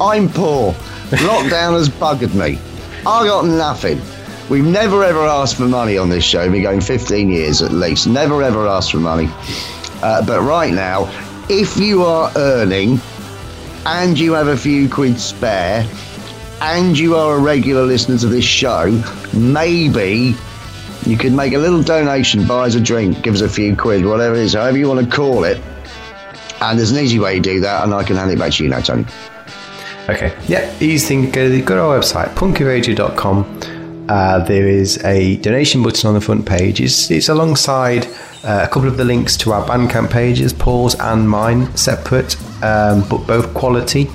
I'm 0.02 0.28
poor. 0.30 0.73
Lockdown 1.12 1.73
has 1.78 1.89
buggered 1.89 2.34
me. 2.34 2.60
I 3.06 3.26
got 3.26 3.45
nothing. 3.45 4.02
We've 4.50 4.65
never 4.65 5.04
ever 5.04 5.21
asked 5.26 5.56
for 5.56 5.67
money 5.67 5.97
on 5.97 6.10
this 6.10 6.23
show. 6.23 6.43
We've 6.43 6.52
been 6.54 6.63
going 6.63 6.82
15 6.82 7.30
years 7.32 7.62
at 7.62 7.71
least. 7.71 8.08
Never 8.08 8.41
ever 8.43 8.67
asked 8.67 8.91
for 8.91 9.00
money. 9.00 9.30
Uh, 10.02 10.26
but 10.26 10.41
right 10.41 10.73
now, 10.73 11.10
if 11.50 11.78
you 11.78 12.04
are 12.04 12.32
earning 12.36 13.00
and 13.86 14.17
you 14.19 14.34
have 14.34 14.47
a 14.47 14.58
few 14.58 14.89
quid 14.89 15.19
spare 15.19 15.88
and 16.62 16.97
you 16.97 17.15
are 17.15 17.36
a 17.36 17.39
regular 17.39 17.84
listener 17.84 18.17
to 18.17 18.28
this 18.28 18.45
show, 18.45 19.02
maybe 19.34 20.36
you 21.08 21.17
could 21.17 21.34
make 21.34 21.54
a 21.54 21.58
little 21.58 21.82
donation, 21.82 22.46
buy 22.46 22.65
us 22.65 22.76
a 22.76 22.82
drink, 22.82 23.22
give 23.22 23.34
us 23.34 23.41
a 23.41 23.50
few 23.50 23.76
quid, 23.76 24.06
whatever 24.06 24.36
it 24.36 24.41
is, 24.41 24.54
however 24.54 24.78
you 24.78 24.88
want 24.88 25.10
to 25.10 25.15
call 25.15 25.43
it. 25.43 25.58
And 26.62 26.78
there's 26.78 26.91
an 26.91 26.98
easy 26.98 27.20
way 27.20 27.36
to 27.36 27.41
do 27.41 27.60
that, 27.62 27.84
and 27.84 27.93
I 27.93 28.04
can 28.04 28.15
hand 28.15 28.32
it 28.32 28.39
back 28.39 28.54
to 28.54 28.63
you 28.63 28.70
now, 28.70 28.82
Tony. 28.82 29.06
Okay. 30.10 30.36
Yeah, 30.48 30.74
easy 30.80 31.08
thing. 31.08 31.32
Go 31.32 31.43
to, 31.43 31.50
the, 31.50 31.62
go 31.62 31.76
to 31.76 31.82
our 31.82 32.00
website, 32.00 32.34
punkyradio.com. 32.36 34.08
Uh, 34.10 34.39
there 34.46 34.67
is 34.67 35.04
a 35.04 35.38
donation 35.38 35.84
button 35.84 36.08
on 36.08 36.13
the 36.13 36.22
front 36.22 36.46
page. 36.46 36.80
It's, 36.80 37.12
it's 37.12 37.30
alongside 37.30 38.08
uh, 38.43 38.63
a 38.63 38.67
couple 38.67 38.88
of 38.88 38.98
the 38.98 39.04
links 39.04 39.36
to 39.38 39.52
our 39.52 39.65
Bandcamp 39.65 40.10
pages, 40.10 40.54
Paul's 40.54 40.96
and 40.96 41.30
mine, 41.30 41.76
separate, 41.76 42.36
um, 42.63 43.08
but 43.10 43.28
both 43.28 43.54
quality. 43.54 44.10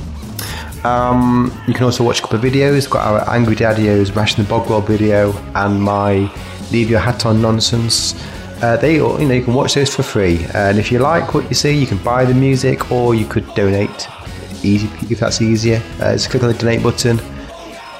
Um, 0.84 1.52
you 1.66 1.74
can 1.74 1.84
also 1.84 2.04
watch 2.04 2.18
a 2.18 2.22
couple 2.22 2.38
of 2.38 2.44
videos. 2.44 2.72
We've 2.72 2.90
got 2.90 3.06
our 3.06 3.34
Angry 3.34 3.54
Daddios, 3.54 4.14
Ration 4.14 4.44
the 4.44 4.50
Bogwell 4.50 4.86
video, 4.86 5.32
and 5.54 5.80
my 5.80 6.32
Leave 6.72 6.90
Your 6.90 7.00
Hat 7.00 7.24
On 7.26 7.40
nonsense. 7.40 8.14
Uh, 8.62 8.76
they, 8.76 8.94
you 8.94 9.00
know, 9.00 9.32
you 9.32 9.42
can 9.42 9.54
watch 9.54 9.74
those 9.74 9.94
for 9.94 10.02
free. 10.02 10.44
And 10.54 10.78
if 10.78 10.92
you 10.92 10.98
like 10.98 11.34
what 11.34 11.48
you 11.48 11.54
see, 11.54 11.72
you 11.76 11.86
can 11.86 11.98
buy 11.98 12.24
the 12.24 12.34
music, 12.34 12.90
or 12.90 13.14
you 13.14 13.26
could 13.26 13.46
donate. 13.54 14.08
Easy 14.64 14.88
if 15.10 15.20
that's 15.20 15.42
easier. 15.42 15.82
Uh, 16.00 16.12
just 16.12 16.30
click 16.30 16.42
on 16.42 16.52
the 16.52 16.58
donate 16.58 16.82
button, 16.82 17.20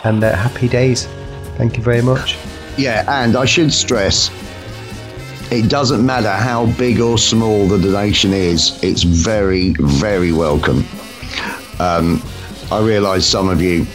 and 0.04 0.22
uh, 0.22 0.34
happy 0.36 0.68
days. 0.68 1.06
Thank 1.56 1.76
you 1.76 1.82
very 1.82 2.02
much. 2.02 2.36
Yeah, 2.76 3.04
and 3.22 3.36
I 3.36 3.44
should 3.44 3.72
stress 3.72 4.30
it 5.52 5.68
doesn't 5.68 6.04
matter 6.04 6.30
how 6.30 6.64
big 6.78 6.98
or 6.98 7.18
small 7.18 7.68
the 7.68 7.78
donation 7.78 8.32
is, 8.32 8.82
it's 8.82 9.02
very, 9.02 9.74
very 9.78 10.32
welcome. 10.32 10.82
Um, 11.78 12.22
I 12.72 12.80
realise 12.80 13.26
some 13.26 13.50
of 13.50 13.61
you 13.61 13.87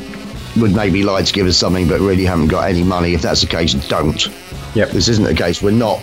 would 0.61 0.75
maybe 0.75 1.01
like 1.01 1.25
to 1.25 1.33
give 1.33 1.47
us 1.47 1.57
something 1.57 1.87
but 1.87 1.99
really 1.99 2.23
haven't 2.25 2.49
got 2.49 2.69
any 2.69 2.83
money. 2.83 3.15
If 3.15 3.23
that's 3.23 3.41
the 3.41 3.47
case, 3.47 3.73
don't. 3.73 4.27
Yep. 4.75 4.89
This 4.89 5.07
isn't 5.07 5.23
the 5.23 5.33
case. 5.33 5.63
We're 5.63 5.71
not 5.71 5.99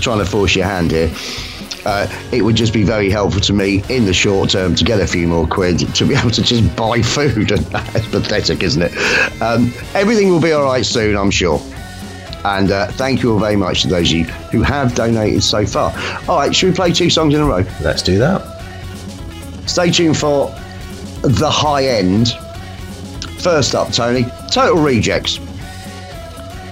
trying 0.00 0.18
to 0.18 0.26
force 0.26 0.54
your 0.54 0.66
hand 0.66 0.90
here. 0.90 1.10
Uh, 1.86 2.06
it 2.32 2.42
would 2.42 2.54
just 2.54 2.74
be 2.74 2.82
very 2.82 3.08
helpful 3.08 3.40
to 3.40 3.54
me 3.54 3.82
in 3.88 4.04
the 4.04 4.12
short 4.12 4.50
term 4.50 4.74
to 4.74 4.84
get 4.84 5.00
a 5.00 5.06
few 5.06 5.26
more 5.26 5.46
quid 5.46 5.78
to 5.94 6.04
be 6.04 6.14
able 6.14 6.30
to 6.32 6.42
just 6.42 6.76
buy 6.76 7.00
food. 7.00 7.50
And 7.50 7.64
that's 7.66 8.06
pathetic, 8.08 8.62
isn't 8.62 8.82
it? 8.82 8.92
Um, 9.40 9.72
everything 9.94 10.28
will 10.28 10.40
be 10.40 10.52
all 10.52 10.64
right 10.64 10.84
soon, 10.84 11.16
I'm 11.16 11.30
sure. 11.30 11.62
And 12.44 12.72
uh, 12.72 12.88
thank 12.88 13.22
you 13.22 13.32
all 13.32 13.38
very 13.38 13.56
much 13.56 13.82
to 13.82 13.88
those 13.88 14.10
of 14.12 14.18
you 14.18 14.24
who 14.24 14.60
have 14.60 14.94
donated 14.94 15.42
so 15.42 15.64
far. 15.64 15.94
All 16.28 16.36
right, 16.40 16.54
should 16.54 16.68
we 16.68 16.74
play 16.74 16.92
two 16.92 17.08
songs 17.08 17.32
in 17.32 17.40
a 17.40 17.46
row? 17.46 17.64
Let's 17.80 18.02
do 18.02 18.18
that. 18.18 18.42
Stay 19.64 19.90
tuned 19.90 20.18
for 20.18 20.54
the 21.28 21.50
high 21.50 21.86
end. 21.86 22.32
First 23.40 23.74
up, 23.74 23.92
Tony, 23.92 24.24
Total 24.50 24.82
Rejects. 24.82 25.38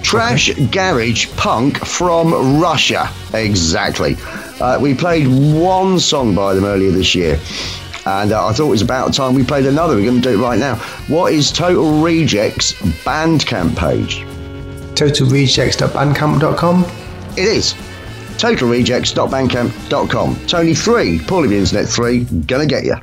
Trash 0.02 0.50
garage 0.70 1.28
punk 1.36 1.84
from 1.84 2.60
Russia. 2.60 3.08
Exactly. 3.32 4.16
Uh, 4.60 4.78
we 4.80 4.94
played 4.94 5.26
one 5.28 5.98
song 5.98 6.34
by 6.34 6.54
them 6.54 6.64
earlier 6.64 6.90
this 6.90 7.14
year. 7.14 7.38
And 8.06 8.32
uh, 8.32 8.46
I 8.46 8.52
thought 8.52 8.66
it 8.66 8.70
was 8.70 8.82
about 8.82 9.14
time 9.14 9.34
we 9.34 9.44
played 9.44 9.64
another. 9.66 9.96
We're 9.96 10.04
going 10.04 10.20
to 10.20 10.28
do 10.28 10.38
it 10.38 10.42
right 10.42 10.58
now. 10.58 10.76
What 11.08 11.32
is 11.32 11.50
Total 11.50 12.02
Rejects 12.02 12.74
Bandcamp 12.74 13.76
page? 13.76 14.18
TotalRejects.bandcamp.com. 14.94 16.84
It 17.36 17.48
is 17.48 17.74
totalrejects.bandcamp.com. 18.36 20.46
Tony 20.46 20.74
3, 20.74 21.18
Paulie 21.20 21.48
the 21.48 21.56
Internet 21.56 21.88
3, 21.88 22.24
gonna 22.46 22.66
get 22.66 22.84
you. 22.84 22.96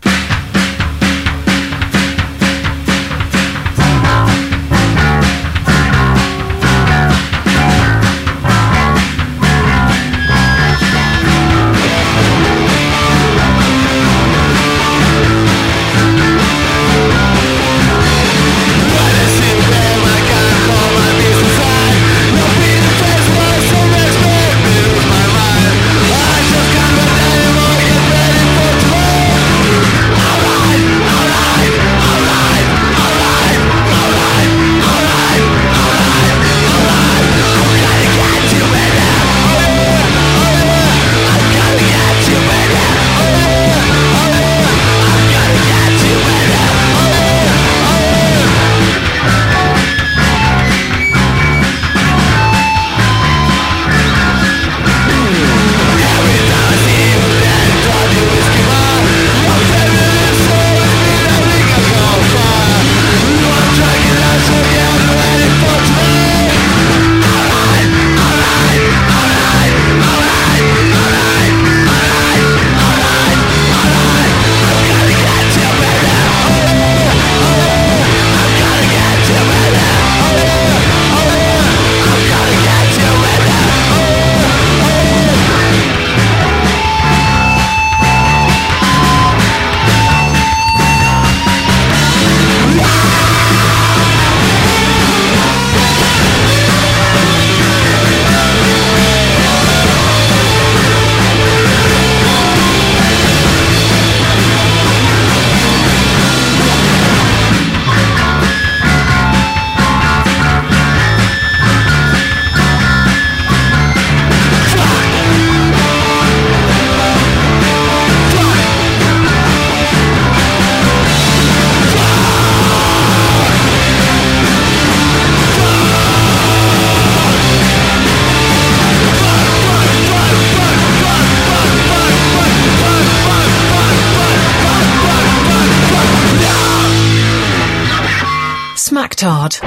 Smacktard. 139.21 139.61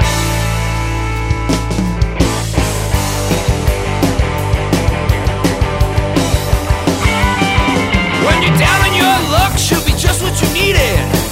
When 8.25 8.43
you're 8.43 8.57
down 8.57 8.81
on 8.81 8.95
your 8.95 9.31
luck, 9.31 9.57
she'll 9.57 9.83
be 9.85 9.91
just 9.91 10.21
what 10.21 10.41
you 10.41 10.53
needed. 10.53 11.24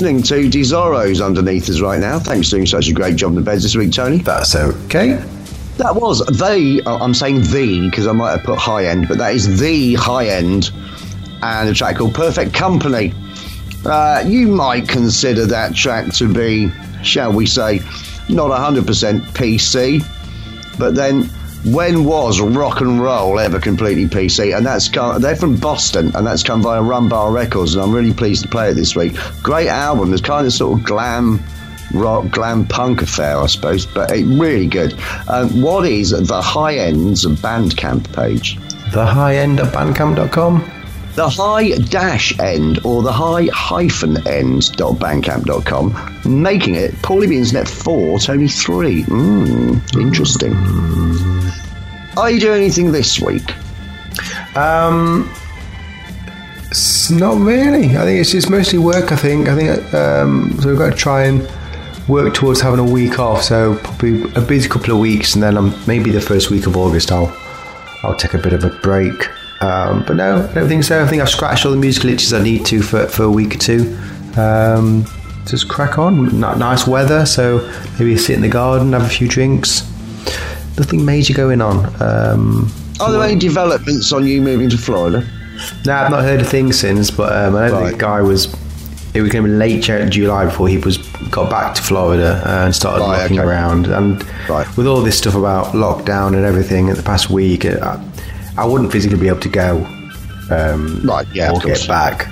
Listening 0.00 0.22
to 0.22 0.48
Desoros 0.48 1.24
underneath 1.24 1.68
us 1.68 1.80
right 1.80 1.98
now. 1.98 2.20
Thanks 2.20 2.50
for 2.50 2.54
doing 2.54 2.66
such 2.66 2.86
a 2.86 2.92
great 2.92 3.16
job 3.16 3.30
in 3.30 3.34
the 3.34 3.40
beds 3.40 3.64
this 3.64 3.74
week, 3.74 3.90
Tony. 3.90 4.18
That's 4.18 4.54
okay. 4.54 5.14
That 5.78 5.96
was 5.96 6.20
the, 6.20 6.80
oh, 6.86 6.98
I'm 6.98 7.12
saying 7.12 7.40
the 7.40 7.88
because 7.90 8.06
I 8.06 8.12
might 8.12 8.30
have 8.30 8.44
put 8.44 8.60
high 8.60 8.86
end, 8.86 9.08
but 9.08 9.18
that 9.18 9.34
is 9.34 9.58
the 9.58 9.94
high 9.94 10.28
end 10.28 10.70
and 11.42 11.68
a 11.68 11.74
track 11.74 11.96
called 11.96 12.14
Perfect 12.14 12.54
Company. 12.54 13.12
Uh, 13.84 14.22
you 14.24 14.46
might 14.46 14.88
consider 14.88 15.46
that 15.46 15.74
track 15.74 16.12
to 16.14 16.32
be, 16.32 16.70
shall 17.02 17.32
we 17.32 17.44
say, 17.44 17.80
not 18.28 18.52
100% 18.52 18.84
PC, 19.32 20.78
but 20.78 20.94
then 20.94 21.28
when 21.64 22.04
was 22.04 22.40
rock 22.40 22.80
and 22.80 23.00
roll 23.00 23.38
ever 23.38 23.60
completely 23.60 24.06
PC? 24.06 24.56
And 24.56 24.64
that's 24.64 24.88
come, 24.88 25.20
they're 25.20 25.36
from 25.36 25.56
Boston, 25.56 26.12
and 26.14 26.26
that's 26.26 26.42
come 26.42 26.62
via 26.62 26.80
Rumbar 26.80 27.32
Records, 27.32 27.74
and 27.74 27.82
I'm 27.82 27.92
really 27.92 28.14
pleased 28.14 28.42
to 28.42 28.48
play 28.48 28.70
it 28.70 28.74
this 28.74 28.94
week. 28.94 29.16
Great 29.42 29.68
album. 29.68 30.12
It's 30.12 30.22
kind 30.22 30.46
of 30.46 30.52
sort 30.52 30.78
of 30.78 30.84
glam 30.84 31.42
rock, 31.92 32.30
glam 32.30 32.66
punk 32.66 33.02
affair, 33.02 33.38
I 33.38 33.46
suppose, 33.46 33.86
but 33.86 34.10
it 34.10 34.24
really 34.26 34.66
good. 34.66 34.94
Um, 35.28 35.62
what 35.62 35.86
is 35.86 36.10
the 36.10 36.42
high 36.42 36.76
ends 36.76 37.24
of 37.24 37.32
Bandcamp 37.32 38.12
page? 38.14 38.56
The 38.92 39.04
high 39.04 39.36
end 39.36 39.60
of 39.60 39.68
bandcamp.com. 39.68 40.77
The 41.18 41.28
high 41.28 41.70
dash 41.70 42.38
end 42.38 42.78
or 42.84 43.02
the 43.02 43.10
high 43.10 43.48
hyphen 43.52 44.24
end 44.28 44.70
dot 44.76 44.98
bandcamp.com, 45.00 46.20
making 46.24 46.76
it 46.76 46.92
Paulie 47.02 47.28
Beans 47.28 47.52
Net 47.52 47.68
4, 47.68 48.20
Tony 48.20 48.46
3. 48.46 49.02
Mm, 49.02 50.00
interesting. 50.00 50.54
Are 52.16 52.30
you 52.30 52.38
doing 52.38 52.62
anything 52.62 52.92
this 52.92 53.18
week? 53.18 53.52
Um, 54.56 55.28
not 57.10 57.36
really. 57.38 57.96
I 57.96 58.04
think 58.04 58.20
it's 58.20 58.30
just 58.30 58.48
mostly 58.48 58.78
work. 58.78 59.10
I 59.10 59.16
think. 59.16 59.48
I 59.48 59.56
think. 59.56 59.94
Um, 59.94 60.56
so 60.60 60.68
we've 60.68 60.78
got 60.78 60.90
to 60.90 60.96
try 60.96 61.24
and 61.24 61.40
work 62.06 62.32
towards 62.32 62.60
having 62.60 62.78
a 62.78 62.88
week 62.88 63.18
off. 63.18 63.42
So 63.42 63.74
probably 63.82 64.22
a 64.34 64.40
busy 64.40 64.68
couple 64.68 64.94
of 64.94 65.00
weeks, 65.00 65.34
and 65.34 65.42
then 65.42 65.56
um, 65.56 65.74
maybe 65.84 66.12
the 66.12 66.20
first 66.20 66.48
week 66.48 66.68
of 66.68 66.76
August, 66.76 67.10
I'll 67.10 67.36
I'll 68.04 68.14
take 68.14 68.34
a 68.34 68.38
bit 68.38 68.52
of 68.52 68.62
a 68.62 68.70
break. 68.70 69.28
Um, 69.60 70.04
but 70.06 70.16
no, 70.16 70.46
I 70.48 70.54
don't 70.54 70.68
think 70.68 70.84
so. 70.84 71.02
I 71.02 71.06
think 71.06 71.20
I've 71.20 71.28
scratched 71.28 71.66
all 71.66 71.72
the 71.72 71.78
musical 71.78 72.10
itches 72.10 72.32
I 72.32 72.42
need 72.42 72.64
to 72.66 72.80
for, 72.82 73.06
for 73.08 73.24
a 73.24 73.30
week 73.30 73.54
or 73.56 73.58
two. 73.58 73.98
Um, 74.36 75.04
just 75.46 75.68
crack 75.68 75.98
on. 75.98 76.28
N- 76.44 76.58
nice 76.58 76.86
weather, 76.86 77.26
so 77.26 77.58
maybe 77.98 78.16
sit 78.16 78.36
in 78.36 78.42
the 78.42 78.48
garden, 78.48 78.92
have 78.92 79.02
a 79.02 79.08
few 79.08 79.26
drinks. 79.28 79.82
Nothing 80.76 81.04
major 81.04 81.34
going 81.34 81.60
on. 81.60 81.86
Um, 82.00 82.70
Are 83.00 83.10
there 83.10 83.22
any 83.22 83.36
developments 83.38 84.12
on 84.12 84.24
you 84.26 84.40
moving 84.40 84.70
to 84.70 84.78
Florida? 84.78 85.26
no, 85.84 85.92
I've 85.92 86.10
not 86.12 86.22
heard 86.22 86.40
a 86.40 86.44
thing 86.44 86.72
since, 86.72 87.10
but 87.10 87.32
um, 87.32 87.56
I 87.56 87.66
know 87.68 87.80
Right. 87.80 87.92
the 87.92 87.98
guy 87.98 88.20
was. 88.22 88.54
It 89.14 89.22
was 89.22 89.32
going 89.32 89.42
to 89.42 89.50
be 89.50 89.56
late 89.56 89.82
July 89.82 90.44
before 90.44 90.68
he 90.68 90.76
was 90.78 90.98
got 91.30 91.50
back 91.50 91.74
to 91.74 91.82
Florida 91.82 92.40
and 92.46 92.72
started 92.74 93.02
Right, 93.02 93.22
looking 93.22 93.40
okay. 93.40 93.48
around. 93.48 93.86
And 93.88 94.22
Right. 94.48 94.66
with 94.76 94.86
all 94.86 95.00
this 95.00 95.16
stuff 95.18 95.34
about 95.34 95.68
lockdown 95.72 96.36
and 96.36 96.44
everything 96.44 96.88
in 96.88 96.94
the 96.94 97.02
past 97.02 97.28
week, 97.30 97.64
I, 97.64 97.98
I 98.58 98.66
wouldn't 98.66 98.92
physically 98.92 99.18
be 99.18 99.28
able 99.28 99.40
to 99.40 99.48
go. 99.48 99.86
Um, 100.50 101.00
Right, 101.04 101.26
yeah, 101.32 101.52
or 101.52 101.60
get 101.60 101.86
back. 101.86 102.28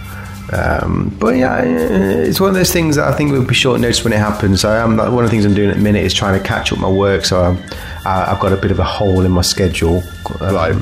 Um, 0.52 1.14
but 1.18 1.36
yeah, 1.36 1.60
it's 1.62 2.40
one 2.40 2.50
of 2.50 2.54
those 2.54 2.72
things 2.72 2.94
that 2.96 3.06
I 3.12 3.16
think 3.16 3.32
will 3.32 3.44
be 3.44 3.54
short 3.54 3.80
notice 3.80 4.04
when 4.04 4.12
it 4.12 4.18
happens. 4.18 4.60
So 4.60 4.70
I'm 4.70 4.96
one 4.96 5.24
of 5.24 5.24
the 5.24 5.28
things 5.28 5.44
I'm 5.44 5.54
doing 5.54 5.70
at 5.70 5.76
the 5.76 5.82
minute 5.82 6.04
is 6.04 6.14
trying 6.14 6.40
to 6.40 6.46
catch 6.46 6.72
up 6.72 6.78
my 6.78 6.88
work. 6.88 7.24
So 7.24 7.42
I'm, 7.42 7.58
I, 8.04 8.32
I've 8.32 8.40
got 8.40 8.52
a 8.52 8.56
bit 8.56 8.70
of 8.70 8.78
a 8.78 8.84
hole 8.84 9.22
in 9.22 9.32
my 9.32 9.42
schedule. 9.42 10.02
Um, 10.40 10.54
Right. 10.54 10.76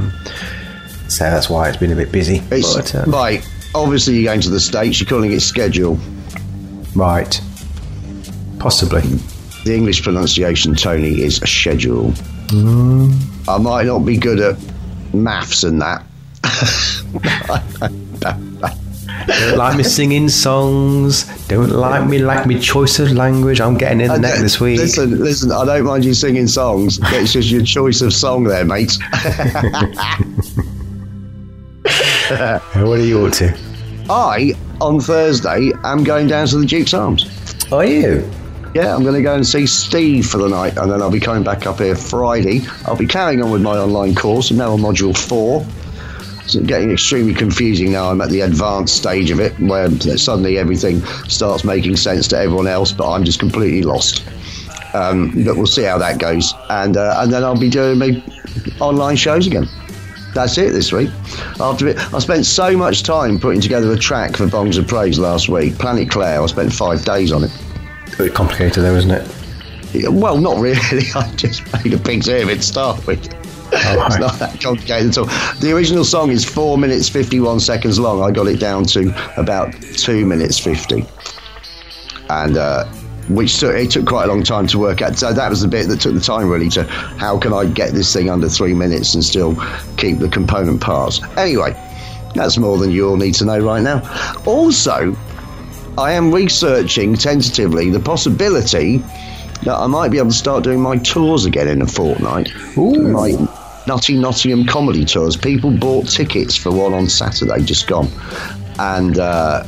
So 1.09 1.25
that's 1.25 1.49
why 1.49 1.69
it's 1.69 1.77
been 1.79 1.93
a 1.93 1.97
bit 1.97 2.11
busy. 2.13 2.43
It's, 2.51 2.75
But, 2.75 2.95
uh, 2.95 3.05
right. 3.07 3.47
Obviously, 3.75 4.15
you're 4.17 4.25
going 4.25 4.41
to 4.43 4.51
the 4.51 4.61
States, 4.61 5.01
you're 5.01 5.09
calling 5.09 5.33
it 5.33 5.41
schedule. 5.41 5.99
Right. 6.95 7.41
Possibly. 8.59 9.01
The 9.65 9.75
English 9.75 10.03
pronunciation, 10.03 10.75
Tony, 10.75 11.23
is 11.23 11.43
a 11.43 11.47
schedule. 11.47 12.13
I 13.49 13.59
might 13.59 13.87
not 13.87 14.01
be 14.01 14.17
good 14.17 14.41
at 14.41 14.57
maths 15.15 15.65
and 15.65 15.81
that. 15.81 16.03
Don't 19.27 19.57
like 19.57 19.77
me 19.77 19.83
singing 19.83 20.29
songs. 20.29 21.25
Don't 21.47 21.71
like 21.71 22.07
me 22.07 22.19
like 22.19 22.47
me 22.47 22.59
choice 22.59 22.99
of 22.99 23.13
language. 23.13 23.61
I'm 23.61 23.77
getting 23.79 24.01
in 24.01 24.09
the 24.09 24.19
neck 24.19 24.39
this 24.41 24.61
week. 24.61 24.79
Listen, 24.79 25.19
listen. 25.19 25.53
I 25.53 25.65
don't 25.65 25.85
mind 25.85 26.05
you 26.05 26.15
singing 26.15 26.47
songs. 26.47 26.99
It's 27.03 27.33
just 27.33 27.51
your 27.51 27.63
choice 27.65 28.01
of 28.03 28.13
song, 28.13 28.45
there, 28.45 28.65
mate. 28.65 28.99
What 32.29 32.99
are 32.99 33.05
you 33.05 33.27
up 33.27 33.33
to? 33.35 33.55
I 34.09 34.55
on 34.81 34.99
Thursday 34.99 35.71
am 35.85 36.05
going 36.05 36.27
down 36.27 36.47
to 36.49 36.59
the 36.59 36.67
Duke's 36.67 36.95
Arms. 36.95 37.27
Are 37.71 37.85
you? 37.85 38.29
Yeah, 38.75 38.93
I'm 38.93 39.05
going 39.05 39.15
to 39.15 39.23
go 39.23 39.37
and 39.37 39.47
see 39.47 39.67
Steve 39.67 40.27
for 40.27 40.39
the 40.39 40.49
night, 40.49 40.77
and 40.77 40.91
then 40.91 41.01
I'll 41.01 41.11
be 41.11 41.21
coming 41.21 41.45
back 41.45 41.65
up 41.65 41.79
here 41.79 41.95
Friday. 41.95 42.63
I'll 42.87 42.97
be 42.97 43.07
carrying 43.07 43.41
on 43.41 43.53
with 43.53 43.63
my 43.63 43.79
online 43.79 44.17
course, 44.17 44.51
and 44.51 44.59
now 44.59 44.73
on 44.73 44.81
module 44.81 45.17
four. 45.17 45.65
It's 46.43 46.57
getting 46.57 46.91
extremely 46.91 47.35
confusing 47.35 47.93
now. 47.93 48.11
I'm 48.11 48.21
at 48.21 48.31
the 48.31 48.41
advanced 48.41 48.97
stage 48.97 49.31
of 49.31 49.39
it, 49.39 49.59
where 49.61 49.89
suddenly 50.19 50.59
everything 50.59 51.03
starts 51.29 51.63
making 51.65 51.95
sense 51.97 52.27
to 52.29 52.39
everyone 52.39 52.67
else, 52.67 52.91
but 52.91 53.09
I'm 53.09 53.23
just 53.23 53.39
completely 53.39 53.83
lost. 53.83 54.27
Um, 54.93 55.45
but 55.45 55.57
we'll 55.57 55.67
see 55.67 55.85
how 55.85 55.99
that 55.99 56.19
goes, 56.19 56.53
and 56.69 56.97
uh, 56.97 57.19
and 57.19 57.33
then 57.33 57.45
I'll 57.45 57.59
be 57.59 57.71
doing 57.71 57.99
my 57.99 58.23
online 58.81 59.15
shows 59.15 59.47
again. 59.47 59.69
That's 60.35 60.59
it 60.59 60.73
this 60.73 60.93
week. 60.93 61.11
After 61.61 61.87
it, 61.87 62.13
I 62.13 62.19
spent 62.19 62.45
so 62.45 62.77
much 62.77 63.05
time 63.05 63.39
putting 63.39 63.61
together 63.61 63.93
a 63.93 63.97
track 63.97 64.37
for 64.37 64.47
Bongs 64.47 64.79
of 64.79 64.89
Praise 64.89 65.17
last 65.17 65.49
week. 65.49 65.79
Planet 65.79 66.11
Claire. 66.11 66.43
I 66.43 66.47
spent 66.47 66.73
five 66.73 67.05
days 67.05 67.31
on 67.31 67.45
it. 67.45 67.64
A 68.13 68.17
bit 68.17 68.35
complicated 68.35 68.83
though, 68.83 68.95
isn't 68.95 69.11
it? 69.11 69.29
Yeah, 69.93 70.09
Well, 70.09 70.39
not 70.39 70.59
really. 70.59 70.81
I 71.15 71.33
just 71.37 71.63
made 71.73 71.93
a 71.95 71.99
pig's 71.99 72.29
ear 72.29 72.45
to 72.45 72.63
start 72.63 73.07
with. 73.07 73.25
it's 73.73 73.97
right. 73.97 74.21
not 74.21 74.39
that 74.39 74.61
complicated 74.61 75.11
at 75.11 75.19
all. 75.19 75.25
The 75.61 75.73
original 75.75 76.05
song 76.05 76.31
is 76.31 76.45
four 76.45 76.79
minutes 76.79 77.09
fifty-one 77.09 77.61
seconds 77.61 77.99
long. 77.99 78.23
I 78.23 78.31
got 78.31 78.47
it 78.47 78.61
down 78.61 78.85
to 78.87 79.13
about 79.41 79.73
two 79.97 80.27
minutes 80.27 80.59
fifty, 80.59 81.05
and 82.31 82.57
uh, 82.57 82.85
which 83.29 83.59
took 83.59 83.75
it 83.75 83.91
took 83.91 84.07
quite 84.07 84.25
a 84.25 84.29
long 84.29 84.43
time 84.43 84.67
to 84.69 84.79
work 84.79 85.03
out. 85.03 85.17
So 85.17 85.33
that 85.33 85.49
was 85.51 85.63
the 85.63 85.69
bit 85.69 85.89
that 85.89 86.01
took 86.01 86.15
the 86.15 86.21
time 86.21 86.49
really 86.49 86.69
to 86.71 86.85
how 86.85 87.39
can 87.39 87.53
I 87.53 87.65
get 87.65 87.93
this 87.93 88.13
thing 88.13 88.31
under 88.31 88.49
three 88.49 88.75
minutes 88.75 89.15
and 89.15 89.25
still 89.25 89.57
keep 89.97 90.19
the 90.19 90.29
component 90.29 90.81
parts. 90.81 91.21
Anyway, 91.37 91.73
that's 92.35 92.59
more 92.59 92.79
than 92.79 92.91
you 92.91 93.09
all 93.09 93.17
need 93.17 93.35
to 93.37 93.45
know 93.45 93.59
right 93.59 93.83
now. 93.83 94.03
Also, 94.47 95.17
I 95.97 96.13
am 96.13 96.33
researching 96.33 97.15
tentatively 97.15 97.89
the 97.89 98.01
possibility 98.01 98.99
that 99.63 99.77
I 99.77 99.87
might 99.87 100.11
be 100.11 100.19
able 100.19 100.31
to 100.31 100.37
start 100.37 100.65
doing 100.65 100.81
my 100.81 100.97
tours 100.99 101.45
again 101.45 101.69
in 101.69 101.83
a 101.83 101.87
fortnight. 101.87 102.51
My 102.77 103.31
Nutty 103.87 104.19
Nottingham 104.19 104.67
comedy 104.67 105.05
tours. 105.05 105.37
People 105.37 105.71
bought 105.71 106.09
tickets 106.09 106.57
for 106.57 106.73
one 106.73 106.95
on 106.95 107.09
Saturday, 107.09 107.63
just 107.63 107.87
gone. 107.87 108.09
And 108.81 109.21
uh, 109.21 109.65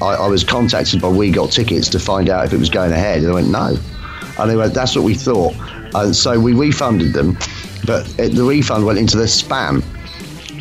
I, 0.00 0.06
I 0.06 0.28
was 0.28 0.44
contacted 0.44 1.02
by 1.02 1.08
We 1.08 1.30
Got 1.30 1.52
Tickets 1.52 1.90
to 1.90 1.98
find 1.98 2.30
out 2.30 2.46
if 2.46 2.54
it 2.54 2.58
was 2.58 2.70
going 2.70 2.92
ahead. 2.92 3.18
And 3.18 3.30
I 3.30 3.34
went, 3.34 3.50
no. 3.50 3.76
And 4.38 4.50
they 4.50 4.56
went, 4.56 4.72
that's 4.72 4.96
what 4.96 5.04
we 5.04 5.14
thought. 5.14 5.54
And 5.94 6.16
so 6.16 6.40
we 6.40 6.54
refunded 6.54 7.12
them, 7.12 7.36
but 7.84 8.08
it, 8.18 8.34
the 8.34 8.44
refund 8.44 8.86
went 8.86 8.98
into 8.98 9.18
their 9.18 9.26
spam. 9.26 9.82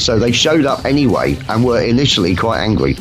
So 0.02 0.20
they 0.20 0.34
showed 0.34 0.66
up 0.66 0.84
anyway 0.84 1.38
and 1.47 1.64
were 1.64 1.82
initially 1.82 2.36
quite 2.36 2.60
angry. 2.60 2.97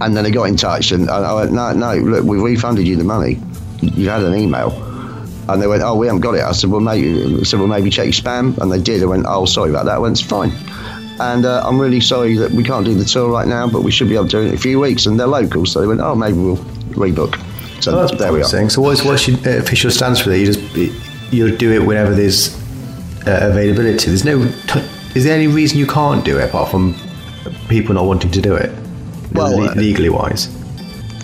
And 0.00 0.16
then 0.16 0.24
they 0.24 0.30
got 0.30 0.44
in 0.44 0.56
touch 0.56 0.92
and, 0.92 1.08
I 1.08 1.32
went, 1.32 1.52
no, 1.52 1.72
no, 1.72 1.94
look, 1.94 2.24
we 2.24 2.38
refunded 2.38 2.86
you 2.86 2.96
the 2.96 3.04
money. 3.04 3.40
You 3.80 4.08
had 4.10 4.22
an 4.22 4.34
email. 4.34 4.70
And 5.48 5.62
they 5.62 5.66
went, 5.66 5.82
oh, 5.82 5.94
we 5.94 6.06
haven't 6.06 6.22
got 6.22 6.34
it. 6.34 6.42
I 6.42 6.52
said, 6.52 6.70
well, 6.70 6.80
maybe, 6.80 7.38
I 7.40 7.42
said, 7.44 7.60
well, 7.60 7.68
maybe 7.68 7.88
check 7.88 8.04
your 8.06 8.12
spam. 8.12 8.58
And 8.58 8.70
they 8.70 8.80
did. 8.80 9.02
I 9.02 9.06
went, 9.06 9.24
oh, 9.28 9.46
sorry 9.46 9.70
about 9.70 9.86
that. 9.86 9.94
I 9.94 9.98
went, 9.98 10.18
it's 10.20 10.28
fine. 10.28 10.50
And 11.18 11.46
uh, 11.46 11.62
I'm 11.66 11.78
really 11.80 12.00
sorry 12.00 12.36
that 12.36 12.50
we 12.50 12.62
can't 12.62 12.84
do 12.84 12.94
the 12.94 13.04
tour 13.04 13.30
right 13.30 13.48
now, 13.48 13.66
but 13.68 13.82
we 13.82 13.90
should 13.90 14.08
be 14.08 14.16
able 14.16 14.26
to 14.26 14.30
do 14.30 14.40
it 14.42 14.48
in 14.48 14.54
a 14.54 14.58
few 14.58 14.78
weeks. 14.80 15.06
And 15.06 15.18
they're 15.18 15.26
local, 15.26 15.64
so 15.64 15.80
they 15.80 15.86
went, 15.86 16.00
oh, 16.00 16.14
maybe 16.14 16.36
we'll 16.36 16.58
rebook. 16.92 17.40
So 17.82 17.92
Oh, 17.92 18.00
that's 18.06 18.18
there 18.18 18.32
we 18.32 18.40
are. 18.40 18.68
So 18.70 18.82
what's 18.82 19.04
what's 19.04 19.28
your 19.28 19.38
official 19.58 19.90
stance 19.90 20.20
for 20.20 20.30
that? 20.30 20.38
You 20.38 20.46
just 20.52 21.32
you'll 21.32 21.56
do 21.56 21.72
it 21.72 21.86
whenever 21.86 22.14
there's 22.14 22.54
uh, 23.26 23.38
availability. 23.50 24.06
There's 24.08 24.24
no. 24.24 24.46
T- 24.66 24.80
is 25.14 25.24
there 25.24 25.34
any 25.34 25.46
reason 25.46 25.78
you 25.78 25.86
can't 25.86 26.24
do 26.24 26.38
it 26.38 26.48
apart 26.48 26.70
from 26.70 26.94
people 27.68 27.94
not 27.94 28.04
wanting 28.06 28.30
to 28.32 28.40
do 28.40 28.54
it? 28.54 28.70
Well, 29.32 29.56
Le- 29.58 29.70
uh, 29.70 29.74
legally 29.74 30.08
wise. 30.08 30.48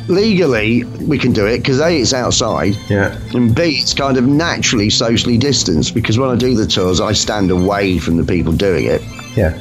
Legally, 0.09 0.83
we 0.85 1.17
can 1.17 1.33
do 1.33 1.47
it 1.47 1.59
because 1.59 1.81
A, 1.81 1.97
it's 1.97 2.13
outside. 2.13 2.75
Yeah. 2.89 3.19
And 3.35 3.55
B, 3.55 3.79
it's 3.81 3.95
kind 3.95 4.17
of 4.17 4.27
naturally 4.27 4.91
socially 4.91 5.39
distanced 5.39 5.95
because 5.95 6.19
when 6.19 6.29
I 6.29 6.37
do 6.37 6.55
the 6.55 6.67
tours, 6.67 7.01
I 7.01 7.13
stand 7.13 7.51
away 7.51 7.99
from 7.99 8.17
the 8.17 8.25
people 8.25 8.53
doing 8.53 8.87
it. 8.87 9.01
Yeah. 9.37 9.57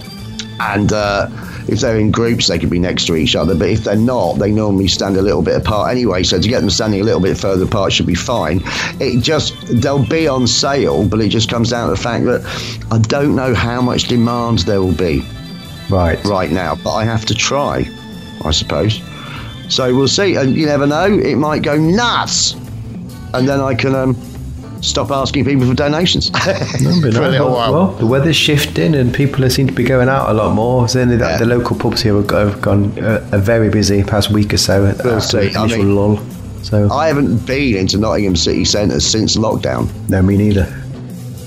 And 0.59 0.91
uh, 0.93 1.27
if 1.67 1.79
they're 1.79 1.97
in 1.99 2.11
groups, 2.11 2.47
they 2.47 2.57
could 2.59 2.69
be 2.71 2.79
next 2.79 3.05
to 3.07 3.15
each 3.15 3.35
other. 3.35 3.55
But 3.55 3.69
if 3.69 3.83
they're 3.83 3.95
not, 3.95 4.33
they 4.39 4.51
normally 4.51 4.87
stand 4.87 5.15
a 5.15 5.21
little 5.21 5.41
bit 5.43 5.55
apart 5.55 5.91
anyway. 5.91 6.23
So 6.23 6.39
to 6.41 6.47
get 6.47 6.59
them 6.59 6.69
standing 6.71 7.01
a 7.01 7.03
little 7.03 7.21
bit 7.21 7.37
further 7.37 7.65
apart 7.65 7.93
should 7.93 8.07
be 8.07 8.15
fine. 8.15 8.61
It 8.99 9.21
just, 9.21 9.55
they'll 9.81 10.05
be 10.07 10.27
on 10.27 10.47
sale, 10.47 11.07
but 11.07 11.19
it 11.21 11.29
just 11.29 11.49
comes 11.49 11.69
down 11.69 11.87
to 11.89 11.95
the 11.95 12.01
fact 12.01 12.25
that 12.25 12.41
I 12.91 12.97
don't 12.97 13.35
know 13.35 13.53
how 13.53 13.79
much 13.81 14.03
demand 14.05 14.59
there 14.59 14.81
will 14.81 14.91
be 14.95 15.23
Right. 15.89 16.23
right 16.25 16.51
now, 16.51 16.75
but 16.75 16.93
I 16.93 17.05
have 17.05 17.25
to 17.27 17.35
try, 17.35 17.87
I 18.45 18.51
suppose. 18.51 19.01
So 19.69 19.95
we'll 19.95 20.07
see. 20.07 20.35
And 20.35 20.55
you 20.55 20.65
never 20.65 20.85
know, 20.87 21.05
it 21.05 21.35
might 21.35 21.61
go 21.63 21.77
nuts. 21.77 22.53
And 23.33 23.47
then 23.47 23.61
I 23.61 23.73
can 23.75 23.95
um, 23.95 24.15
stop 24.81 25.11
asking 25.11 25.45
people 25.45 25.65
for 25.67 25.73
donations. 25.73 26.29
No, 26.81 26.99
for 27.11 27.21
a 27.23 27.29
little 27.29 27.51
while. 27.51 27.71
well, 27.73 27.87
the 27.93 28.05
weather's 28.07 28.35
shifting 28.35 28.95
and 28.95 29.13
people 29.13 29.47
seem 29.49 29.67
to 29.67 29.73
be 29.73 29.83
going 29.83 30.09
out 30.09 30.29
a 30.29 30.33
lot 30.33 30.53
more. 30.55 30.87
Certainly, 30.89 31.17
the, 31.17 31.25
Yeah. 31.25 31.37
the 31.37 31.45
local 31.45 31.75
pubs 31.77 32.01
here 32.01 32.15
have, 32.15 32.27
got, 32.27 32.47
have 32.47 32.61
gone 32.61 32.97
uh, 32.99 33.25
are 33.31 33.37
very 33.39 33.69
busy 33.69 34.03
past 34.03 34.31
week 34.31 34.53
or 34.53 34.57
so. 34.57 34.81
We'll 35.03 35.15
after 35.17 35.49
see. 35.49 35.55
I 35.55 35.67
mean- 35.67 35.95
lull. 35.95 36.19
So 36.63 36.91
I 36.91 37.07
haven't 37.07 37.45
been 37.47 37.75
into 37.75 37.97
Nottingham 37.97 38.35
city 38.35 38.65
centre 38.65 38.99
since 38.99 39.35
lockdown. 39.35 39.89
no, 40.09 40.21
me 40.21 40.37
neither. 40.37 40.67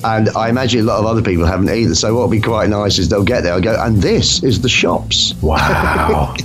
And 0.02 0.28
I 0.30 0.48
imagine 0.48 0.80
a 0.80 0.82
lot 0.84 0.98
of 0.98 1.06
other 1.06 1.22
people 1.22 1.46
haven't 1.46 1.70
either. 1.70 1.94
So 1.94 2.12
what'll 2.14 2.28
be 2.28 2.40
quite 2.40 2.68
nice 2.68 2.98
is 2.98 3.08
they'll 3.10 3.22
get 3.24 3.42
there. 3.42 3.54
I 3.54 3.60
go, 3.60 3.80
and 3.80 4.02
this 4.02 4.42
is 4.42 4.60
the 4.60 4.68
shops. 4.68 5.34
Wow. 5.40 6.34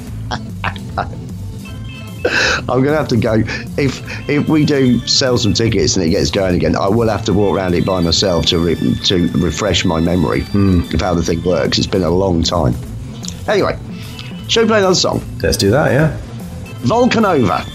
I'm 2.59 2.83
going 2.83 2.85
to 2.85 2.97
have 2.97 3.07
to 3.09 3.17
go. 3.17 3.43
If 3.77 4.29
if 4.29 4.47
we 4.49 4.65
do 4.65 4.99
sell 5.07 5.37
some 5.37 5.53
tickets 5.53 5.95
and 5.95 6.05
it 6.05 6.09
gets 6.09 6.31
going 6.31 6.55
again, 6.55 6.75
I 6.75 6.87
will 6.87 7.09
have 7.09 7.25
to 7.25 7.33
walk 7.33 7.55
around 7.55 7.75
it 7.75 7.85
by 7.85 8.01
myself 8.01 8.45
to 8.47 8.59
re- 8.59 8.95
to 9.05 9.27
refresh 9.33 9.85
my 9.85 9.99
memory 9.99 10.41
hmm. 10.41 10.81
of 10.93 11.01
how 11.01 11.13
the 11.13 11.23
thing 11.23 11.43
works. 11.43 11.77
It's 11.77 11.87
been 11.87 12.03
a 12.03 12.09
long 12.09 12.43
time. 12.43 12.75
Anyway, 13.47 13.77
shall 14.47 14.63
we 14.63 14.69
play 14.69 14.79
another 14.79 14.95
song? 14.95 15.23
Let's 15.41 15.57
do 15.57 15.71
that. 15.71 15.91
Yeah. 15.91 16.19
Volcanova. 16.81 17.65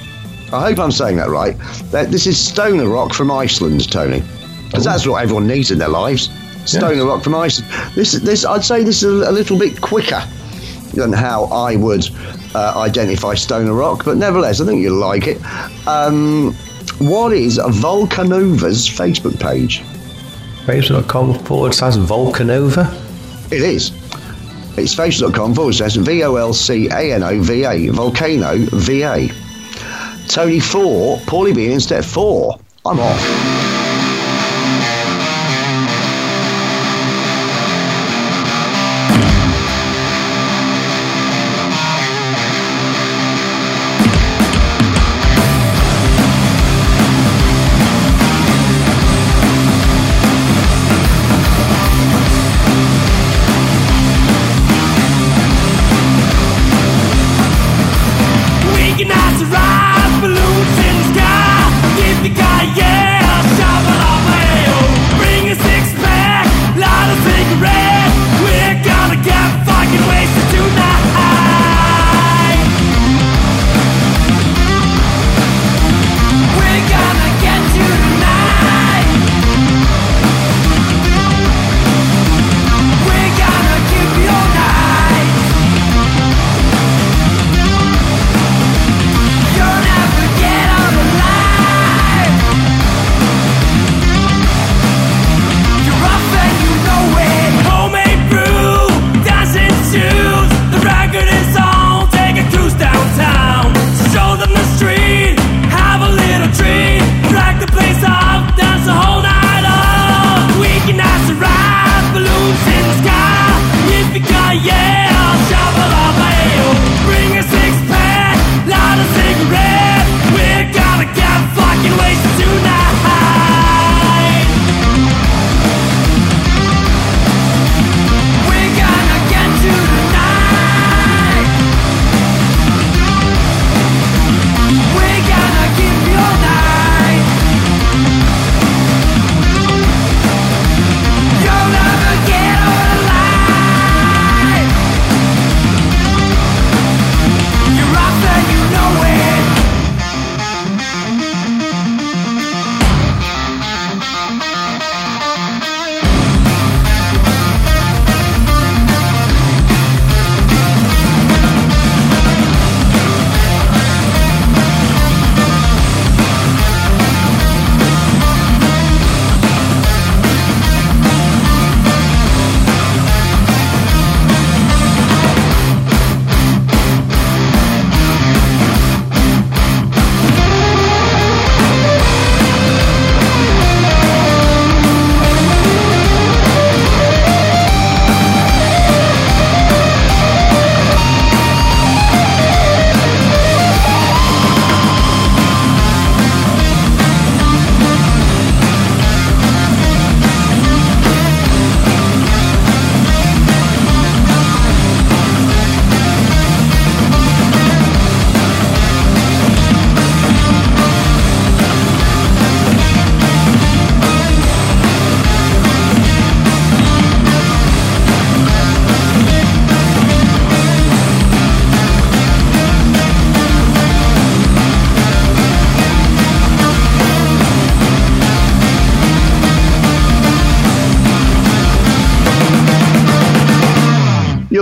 I 0.52 0.60
hope 0.68 0.78
I'm 0.78 0.92
saying 0.92 1.16
that 1.16 1.30
right. 1.30 1.56
That 1.90 2.10
this 2.10 2.26
is 2.26 2.38
stoner 2.38 2.88
rock 2.88 3.12
from 3.12 3.30
Iceland, 3.30 3.90
Tony, 3.90 4.22
because 4.66 4.84
that's 4.84 5.06
what 5.06 5.22
everyone 5.22 5.46
needs 5.46 5.70
in 5.70 5.78
their 5.78 5.88
lives. 5.88 6.30
Stoner 6.64 7.04
rock 7.04 7.24
from 7.24 7.34
Iceland. 7.34 7.70
This, 7.94 8.12
this, 8.12 8.44
I'd 8.44 8.64
say 8.64 8.84
this 8.84 9.02
is 9.02 9.26
a 9.26 9.32
little 9.32 9.58
bit 9.58 9.80
quicker 9.80 10.22
than 10.94 11.12
how 11.12 11.44
I 11.46 11.76
would 11.76 12.08
uh, 12.54 12.74
identify 12.76 13.34
stoner 13.34 13.72
rock, 13.72 14.04
but 14.04 14.16
nevertheless, 14.16 14.60
I 14.60 14.66
think 14.66 14.80
you'll 14.82 14.98
like 14.98 15.26
it. 15.26 15.38
Um, 15.86 16.54
what 16.98 17.32
is 17.32 17.58
Volcanova's 17.58 18.88
Facebook 18.88 19.38
page? 19.40 19.80
Facebook.com 20.66 21.38
forward 21.40 21.74
slash 21.74 21.94
Volcanova. 21.94 22.92
It 23.52 23.62
is. 23.62 23.90
It's 24.76 24.94
facebook.com 24.94 25.54
forward 25.54 25.74
slash 25.74 25.96
V 25.96 26.24
O 26.24 26.36
L 26.36 26.52
C 26.52 26.88
A 26.88 27.12
N 27.12 27.22
O 27.22 27.40
V 27.40 27.64
A, 27.64 27.88
Volcano 27.88 28.56
VA. 28.72 29.28
Tony 30.28 30.58
4, 30.58 31.18
Paulie 31.18 31.54
B 31.54 31.72
in 31.72 31.80
step 31.80 32.04
4. 32.04 32.58
I'm 32.86 32.98
off. 32.98 33.53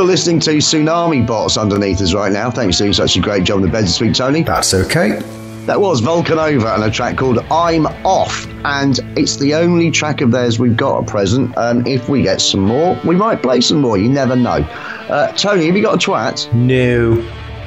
You're 0.02 0.10
listening 0.10 0.40
to 0.40 0.50
Tsunami 0.54 1.24
Bots 1.24 1.56
underneath 1.56 2.00
us 2.00 2.12
right 2.12 2.32
now. 2.32 2.50
Thanks 2.50 2.76
for 2.76 2.82
doing 2.82 2.92
such 2.92 3.14
a 3.14 3.20
great 3.20 3.44
job 3.44 3.58
in 3.58 3.62
the 3.62 3.68
bed 3.68 3.84
this 3.84 4.00
week, 4.00 4.14
Tony. 4.14 4.42
That's 4.42 4.74
okay. 4.74 5.22
That 5.66 5.80
was 5.80 6.02
Volcanova 6.02 6.74
and 6.74 6.82
a 6.82 6.90
track 6.90 7.16
called 7.16 7.38
I'm 7.52 7.86
Off. 8.04 8.48
And 8.64 8.98
it's 9.16 9.36
the 9.36 9.54
only 9.54 9.92
track 9.92 10.20
of 10.20 10.32
theirs 10.32 10.58
we've 10.58 10.76
got 10.76 11.02
at 11.02 11.08
present. 11.08 11.54
And 11.56 11.86
if 11.86 12.08
we 12.08 12.20
get 12.20 12.40
some 12.40 12.62
more, 12.62 12.98
we 13.04 13.14
might 13.14 13.44
play 13.44 13.60
some 13.60 13.80
more. 13.80 13.96
You 13.96 14.08
never 14.08 14.34
know. 14.34 14.66
Uh, 15.08 15.30
Tony, 15.36 15.66
have 15.66 15.76
you 15.76 15.82
got 15.84 15.94
a 16.04 16.10
twat? 16.10 16.52
No. 16.52 17.24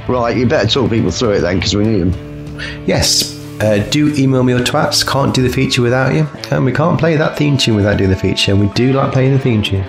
Right, 0.10 0.36
you 0.36 0.46
better 0.46 0.68
talk 0.68 0.92
people 0.92 1.12
through 1.12 1.36
it 1.36 1.40
then 1.40 1.56
because 1.56 1.74
we 1.74 1.86
need 1.86 2.12
them. 2.12 2.60
Yes. 2.86 3.34
Uh, 3.62 3.78
do 3.92 4.14
email 4.16 4.44
me 4.44 4.52
your 4.52 4.62
twats. 4.62 5.08
Can't 5.08 5.34
do 5.34 5.42
the 5.42 5.54
feature 5.54 5.82
without 5.82 6.14
you. 6.14 6.28
And 6.52 6.66
we 6.66 6.74
can't 6.74 7.00
play 7.00 7.16
that 7.16 7.38
theme 7.38 7.58
tune 7.58 7.78
without 7.78 7.98
doing 7.98 8.10
the 8.10 8.18
feature. 8.18 8.52
And 8.52 8.60
we 8.60 8.68
do 8.74 8.92
like 8.92 9.14
playing 9.14 9.32
the 9.32 9.40
theme 9.40 9.64
tune. 9.64 9.86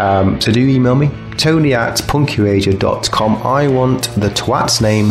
Um, 0.00 0.40
so 0.40 0.50
do 0.50 0.60
email 0.60 0.94
me. 0.94 1.10
Tony 1.36 1.74
at 1.74 1.96
punkyradio.com. 1.98 3.36
I 3.46 3.68
want 3.68 4.04
the 4.16 4.28
twat's 4.30 4.80
name, 4.80 5.10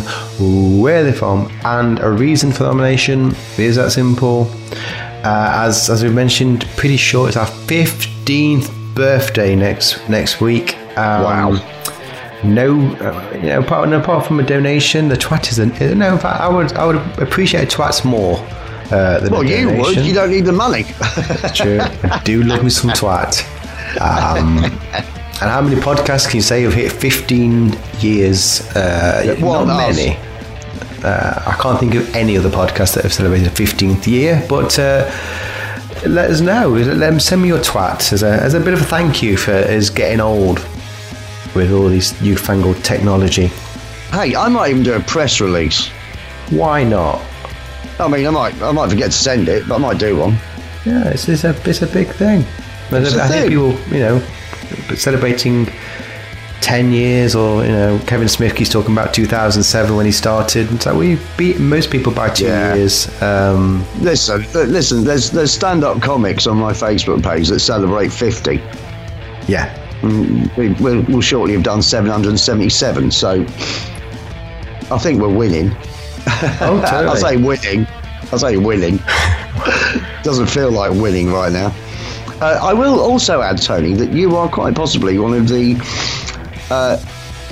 where 0.81 1.03
they're 1.03 1.13
from, 1.13 1.51
and 1.63 1.99
a 1.99 2.09
reason 2.09 2.51
for 2.51 2.63
nomination. 2.63 3.29
It 3.29 3.59
is 3.59 3.75
that 3.75 3.91
simple. 3.91 4.49
Uh, 5.23 5.51
as 5.65 5.89
as 5.89 6.03
we 6.03 6.09
mentioned, 6.09 6.65
pretty 6.77 6.97
sure 6.97 7.27
it's 7.27 7.37
our 7.37 7.47
15th 7.47 8.71
birthday 8.95 9.55
next 9.55 10.07
next 10.09 10.41
week. 10.41 10.77
Um, 10.97 11.23
Wow. 11.23 11.75
No, 12.41 12.79
uh, 13.01 13.31
you 13.35 13.49
know, 13.49 13.59
apart, 13.59 13.91
apart 13.91 14.25
from 14.25 14.39
a 14.39 14.43
donation, 14.43 15.09
the 15.09 15.17
twat 15.17 15.51
isn't. 15.51 15.81
No, 15.97 16.13
in 16.13 16.19
fact, 16.19 16.39
I 16.39 16.47
would 16.47 16.71
I 16.73 16.85
would 16.85 16.95
appreciate 17.19 17.69
twats 17.69 18.05
more. 18.05 18.37
Uh, 18.91 19.19
than 19.19 19.31
Well, 19.31 19.43
you 19.43 19.67
would. 19.77 19.97
You 19.97 20.13
don't 20.13 20.31
need 20.31 20.45
the 20.45 20.51
money. 20.53 20.83
True. 21.53 21.79
I 21.81 22.21
do 22.25 22.41
love 22.43 22.63
me 22.63 22.69
some 22.69 22.89
twat. 22.91 23.45
Um, 23.99 24.57
and 25.41 25.49
how 25.49 25.61
many 25.61 25.79
podcasts 25.79 26.27
can 26.27 26.37
you 26.37 26.41
say 26.41 26.63
have 26.63 26.73
hit 26.73 26.91
15 26.91 27.77
years? 27.99 28.61
Uh, 28.75 29.37
well, 29.41 29.65
not 29.65 29.81
ours. 29.81 29.97
many. 29.97 30.17
Uh, 31.03 31.43
I 31.47 31.57
can't 31.61 31.79
think 31.79 31.95
of 31.95 32.13
any 32.13 32.37
other 32.37 32.49
podcasts 32.49 32.95
that 32.95 33.03
have 33.03 33.13
celebrated 33.13 33.47
a 33.47 33.51
15th 33.51 34.05
year, 34.05 34.45
but 34.49 34.77
uh, 34.77 35.09
let 36.05 36.29
us 36.29 36.41
know. 36.41 36.69
Let 36.69 36.97
them 36.97 37.19
send 37.19 37.41
me 37.41 37.47
your 37.47 37.59
twat 37.59 38.11
as 38.11 38.21
a, 38.21 38.31
as 38.31 38.53
a 38.53 38.59
bit 38.59 38.73
of 38.73 38.81
a 38.81 38.85
thank 38.85 39.23
you 39.23 39.37
for 39.37 39.53
us 39.53 39.89
getting 39.89 40.19
old 40.19 40.59
with 41.55 41.71
all 41.71 41.87
these 41.87 42.19
newfangled 42.21 42.83
technology. 42.83 43.47
hey, 44.11 44.35
I 44.35 44.49
might 44.49 44.71
even 44.71 44.83
do 44.83 44.93
a 44.93 44.99
press 44.99 45.39
release. 45.39 45.87
Why 46.49 46.83
not? 46.83 47.21
I 47.99 48.07
mean, 48.07 48.27
I 48.27 48.29
might, 48.29 48.61
I 48.61 48.71
might 48.71 48.89
forget 48.89 49.11
to 49.11 49.17
send 49.17 49.47
it, 49.47 49.67
but 49.67 49.75
I 49.75 49.77
might 49.77 49.99
do 49.99 50.17
one. 50.17 50.37
Yeah, 50.85 51.09
it's, 51.09 51.27
it's 51.27 51.43
a 51.43 51.55
it's 51.69 51.81
a 51.81 51.87
big 51.87 52.07
thing. 52.07 52.45
A 52.91 52.97
I 53.23 53.27
think 53.27 53.49
people, 53.49 53.73
you 53.93 53.99
know, 53.99 54.19
celebrating 54.95 55.67
ten 56.61 56.91
years, 56.91 57.35
or 57.35 57.63
you 57.63 57.71
know, 57.71 57.99
Kevin 58.07 58.27
Smith 58.27 58.55
keeps 58.55 58.69
talking 58.69 58.91
about 58.91 59.13
2007 59.13 59.95
when 59.95 60.05
he 60.05 60.11
started. 60.11 60.71
It's 60.73 60.85
like 60.85 60.95
we 60.95 61.17
beat 61.37 61.59
most 61.59 61.89
people 61.91 62.11
by 62.13 62.29
two 62.29 62.45
Yeah. 62.45 62.75
years. 62.75 63.07
Um, 63.21 63.85
Listen, 64.01 64.45
listen. 64.53 65.03
There's 65.03 65.31
there's 65.31 65.51
stand-up 65.53 66.01
comics 66.01 66.47
on 66.47 66.57
my 66.57 66.73
Facebook 66.73 67.23
page 67.23 67.47
that 67.49 67.59
celebrate 67.59 68.11
50. 68.11 68.61
yeah, 69.47 69.73
We, 70.57 70.69
we'll, 70.79 71.01
we'll 71.03 71.21
shortly 71.21 71.53
have 71.53 71.63
done 71.63 71.81
777. 71.81 73.11
So 73.11 73.41
I 74.91 74.97
think 74.97 75.21
we're 75.21 75.29
winning. 75.33 75.71
oh, 76.61 76.81
I 77.11 77.15
say 77.15 77.37
winning. 77.37 77.87
I 78.31 78.37
say 78.37 78.57
winning. 78.57 78.99
Doesn't 80.23 80.47
feel 80.47 80.71
like 80.71 80.91
winning 80.91 81.31
right 81.31 81.51
now. 81.51 81.73
Uh, 82.41 82.57
I 82.61 82.73
will 82.73 82.99
also 83.01 83.41
add, 83.41 83.61
Tony, 83.61 83.93
that 83.93 84.11
you 84.11 84.35
are 84.37 84.47
quite 84.47 84.75
possibly 84.75 85.19
one 85.19 85.33
of 85.33 85.49
the 85.49 85.75
uh, 86.71 86.97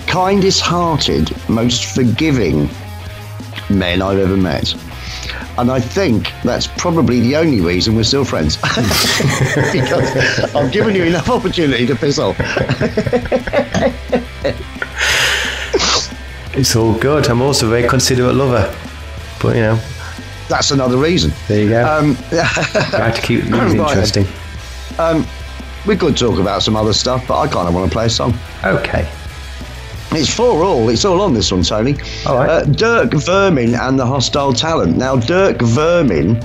kindest-hearted, 0.08 1.32
most 1.50 1.94
forgiving 1.94 2.70
men 3.70 4.02
I've 4.02 4.20
ever 4.20 4.38
met. 4.38 4.74
And 5.58 5.72
I 5.72 5.80
think 5.82 6.32
that's 6.44 6.68
probably 6.68 7.20
the 7.20 7.36
only 7.36 7.60
reason 7.62 7.96
we're 7.96 8.04
still 8.04 8.24
friends. 8.24 8.58
because 9.74 10.56
I've 10.56 10.72
given 10.72 10.96
you 10.96 11.04
enough 11.04 11.30
opportunity 11.30 11.86
to 11.88 11.96
piss 11.96 12.20
off. 12.20 12.38
it's 16.54 16.76
all 16.76 16.94
good. 16.94 17.28
I'm 17.28 17.42
also 17.42 17.66
a 17.66 17.70
very 17.70 17.88
considerate 17.90 18.36
lover, 18.36 18.74
but 19.42 19.56
you 19.56 19.64
know, 19.64 19.80
That's 20.48 20.70
another 20.72 20.98
reason. 20.98 21.34
there 21.48 21.64
you 21.64 21.70
go. 21.70 21.86
Um, 21.86 22.16
I 22.32 22.36
have 22.44 23.16
to 23.16 23.22
keep 23.22 23.42
things 23.42 23.76
Right 23.76 24.14
interesting. 24.90 25.26
we 25.88 25.96
could 25.96 26.18
talk 26.18 26.40
about 26.40 26.64
some 26.64 26.76
other 26.76 26.94
stuff, 26.94 27.28
but 27.28 27.40
I 27.40 27.48
kind 27.48 27.68
of 27.68 27.74
want 27.74 27.90
to 27.92 27.96
play 27.96 28.06
a 28.06 28.10
song. 28.10 28.34
Okay. 28.64 29.08
It's 30.12 30.34
for 30.34 30.64
all. 30.64 30.90
It's 30.90 31.04
all 31.06 31.22
on 31.22 31.34
this 31.34 31.52
one, 31.52 31.64
Tony. 31.64 31.96
All 32.26 32.38
right. 32.38 32.50
Uh, 32.50 32.64
Dirk 32.64 33.14
Vermin 33.14 33.76
and 33.76 34.00
the 34.00 34.06
Hostile 34.06 34.54
Talent. 34.54 34.98
Now, 34.98 35.18
Dirk 35.18 35.62
Vermin 35.62 36.42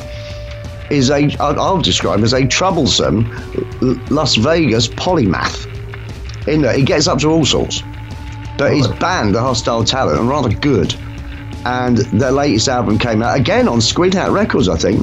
is 0.90 1.10
a, 1.10 1.34
I'll 1.38 1.80
describe 1.80 2.20
as 2.20 2.32
a 2.32 2.46
troublesome 2.46 3.30
Las 4.10 4.34
Vegas 4.34 4.88
polymath. 4.88 5.68
In 6.48 6.62
that 6.62 6.76
he 6.76 6.82
gets 6.82 7.06
up 7.06 7.20
to 7.20 7.28
all 7.28 7.44
sorts. 7.44 7.82
But 8.58 8.74
he's 8.74 8.88
banned 8.88 9.34
the 9.34 9.40
Hostile 9.40 9.84
Talent, 9.84 10.18
and 10.18 10.28
rather 10.28 10.50
good. 10.50 10.94
And 11.64 11.98
their 11.98 12.32
latest 12.32 12.68
album 12.68 12.98
came 12.98 13.22
out 13.22 13.38
again 13.38 13.68
on 13.68 13.80
Squid 13.80 14.14
Hat 14.14 14.30
Records, 14.30 14.68
I 14.68 14.76
think. 14.76 15.00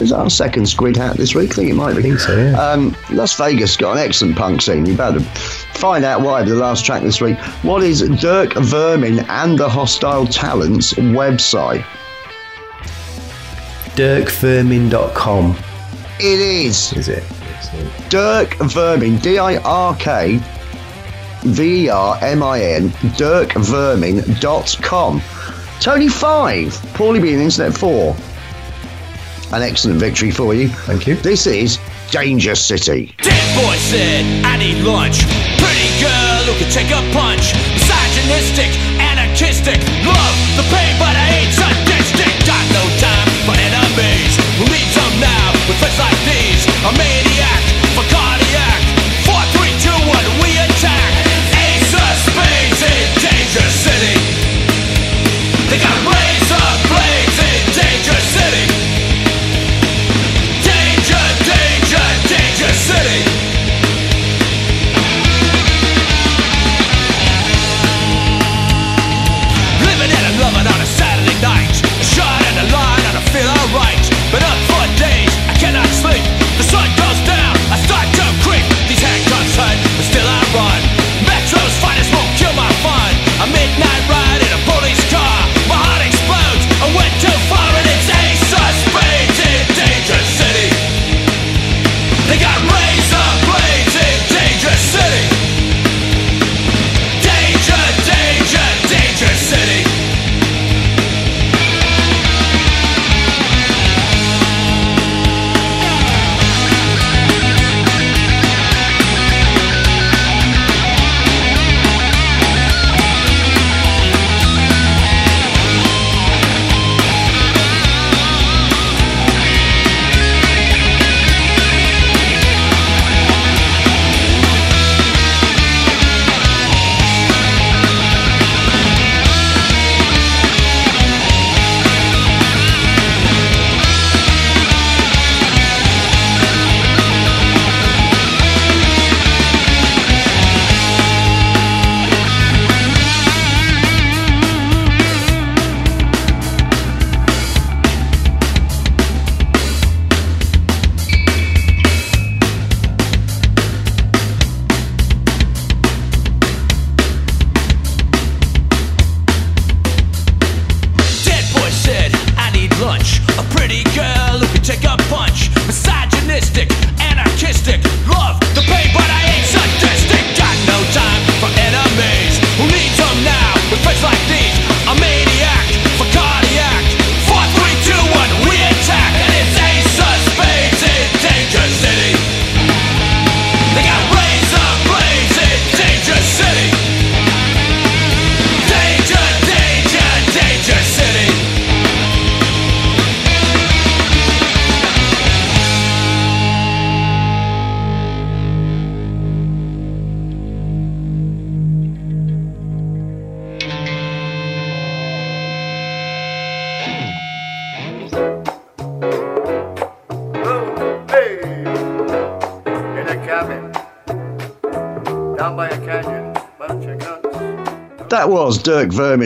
Is 0.00 0.10
that 0.10 0.18
our 0.18 0.30
second 0.30 0.66
Squid 0.66 0.96
Hat 0.96 1.16
this 1.16 1.34
week? 1.34 1.52
I 1.52 1.54
think 1.54 1.70
it 1.70 1.74
might 1.74 1.94
be. 1.94 2.00
I 2.00 2.02
think 2.02 2.20
so, 2.20 2.36
yeah. 2.36 2.60
Um, 2.60 2.94
Las 3.10 3.36
Vegas 3.38 3.76
got 3.76 3.96
an 3.96 3.98
excellent 3.98 4.36
punk 4.36 4.62
scene. 4.62 4.86
You 4.86 4.96
better 4.96 5.20
find 5.20 6.04
out 6.04 6.20
why 6.20 6.42
the 6.42 6.54
last 6.54 6.84
track 6.84 7.02
this 7.02 7.20
week. 7.20 7.38
What 7.62 7.82
is 7.82 8.02
Dirk 8.20 8.54
Vermin 8.54 9.20
and 9.28 9.58
the 9.58 9.68
Hostile 9.68 10.26
Talents 10.26 10.92
website? 10.94 11.84
DirkVermin.com 13.94 15.56
It 16.18 16.40
is 16.40 16.92
is 16.94 17.08
it? 17.08 17.22
Dirk 18.08 18.54
Vermin, 18.56 19.18
D 19.18 19.38
I 19.38 19.56
R 19.58 19.94
K 19.96 20.40
V 21.44 21.84
E 21.84 21.88
R 21.88 22.18
M 22.22 22.42
I 22.42 22.60
N, 22.62 22.88
dirkvermin.com. 23.18 25.20
Tony 25.80 26.08
5, 26.08 26.72
Paulie 26.94 27.20
being 27.20 27.40
Internet 27.40 27.76
4. 27.76 28.16
An 29.52 29.62
excellent 29.62 30.00
victory 30.00 30.30
for 30.30 30.54
you. 30.54 30.68
Thank 30.88 31.06
you. 31.06 31.14
This 31.16 31.46
is 31.46 31.78
Danger 32.10 32.54
City. 32.54 33.14
Dead 33.18 33.46
boy 33.54 33.76
said, 33.76 34.24
I 34.44 34.56
need 34.56 34.82
lunch. 34.82 35.20
Pretty 35.60 35.90
girl 36.00 36.42
who 36.48 36.54
can 36.58 36.70
take 36.72 36.88
a 36.90 37.02
punch. 37.12 37.52
Misogynistic, 37.76 38.70
anarchistic. 38.98 39.78
Love 40.02 40.36
the 40.56 40.64
pain, 40.72 40.94
but 40.98 41.14
I 41.14 41.44
ain't 41.44 41.52
sadistic. 41.52 42.32
Got 42.48 42.64
no 42.72 42.84
time 42.98 43.30
for 43.44 43.54
enemies. 43.54 44.32
Who 44.58 44.64
needs 44.72 44.94
them 44.96 45.14
now 45.20 45.52
with 45.68 45.78
friends 45.78 45.98
like 46.00 46.13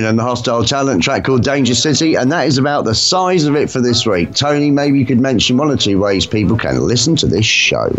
And 0.05 0.19
the 0.19 0.23
Hostile 0.23 0.65
Talent 0.65 1.03
track 1.03 1.25
called 1.25 1.43
Danger 1.43 1.75
City, 1.75 2.15
and 2.15 2.31
that 2.33 2.47
is 2.47 2.59
about 2.59 2.85
the 2.85 2.95
size 2.95 3.45
of 3.45 3.57
it 3.57 3.71
for 3.71 3.81
this 3.81 4.07
week. 4.07 4.35
Tony, 4.35 4.71
maybe 4.71 4.99
you 4.99 5.07
could 5.07 5.21
mention 5.21 5.57
one 5.57 5.71
or 5.71 5.77
two 5.77 5.99
ways 5.99 6.27
people 6.27 6.57
can 6.57 6.81
listen 6.81 7.17
to 7.17 7.27
this 7.27 7.47
show. 7.47 7.91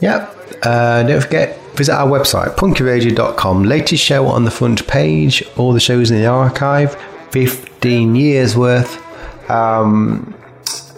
Yep. 0.00 0.36
Uh, 0.62 1.02
don't 1.02 1.22
forget, 1.22 1.58
visit 1.74 1.92
our 1.92 2.08
website, 2.08 2.54
punkyradio.com. 2.56 3.64
Latest 3.64 4.02
show 4.02 4.26
on 4.26 4.44
the 4.44 4.50
front 4.50 4.86
page, 4.86 5.42
all 5.56 5.72
the 5.72 5.80
shows 5.80 6.10
in 6.10 6.18
the 6.18 6.26
archive, 6.26 6.94
15 7.32 8.14
years 8.14 8.56
worth. 8.56 9.02
Um, 9.50 10.34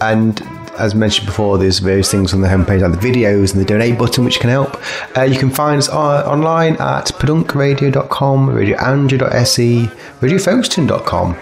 and 0.01 0.39
as 0.79 0.95
mentioned 0.95 1.27
before, 1.27 1.57
there's 1.57 1.79
various 1.79 2.09
things 2.09 2.33
on 2.33 2.41
the 2.41 2.47
homepage 2.47 2.81
like 2.81 2.99
the 2.99 3.07
videos 3.07 3.51
and 3.53 3.61
the 3.61 3.65
donate 3.65 3.97
button, 3.97 4.23
which 4.25 4.39
can 4.39 4.49
help. 4.49 4.77
Uh, 5.17 5.23
you 5.23 5.37
can 5.37 5.49
find 5.49 5.77
us 5.77 5.89
uh, 5.89 6.23
online 6.25 6.73
at 6.73 7.05
pedunkradio.com, 7.05 8.49
radioandrew.se, 8.49 9.85
radiofolkston.com. 10.21 11.37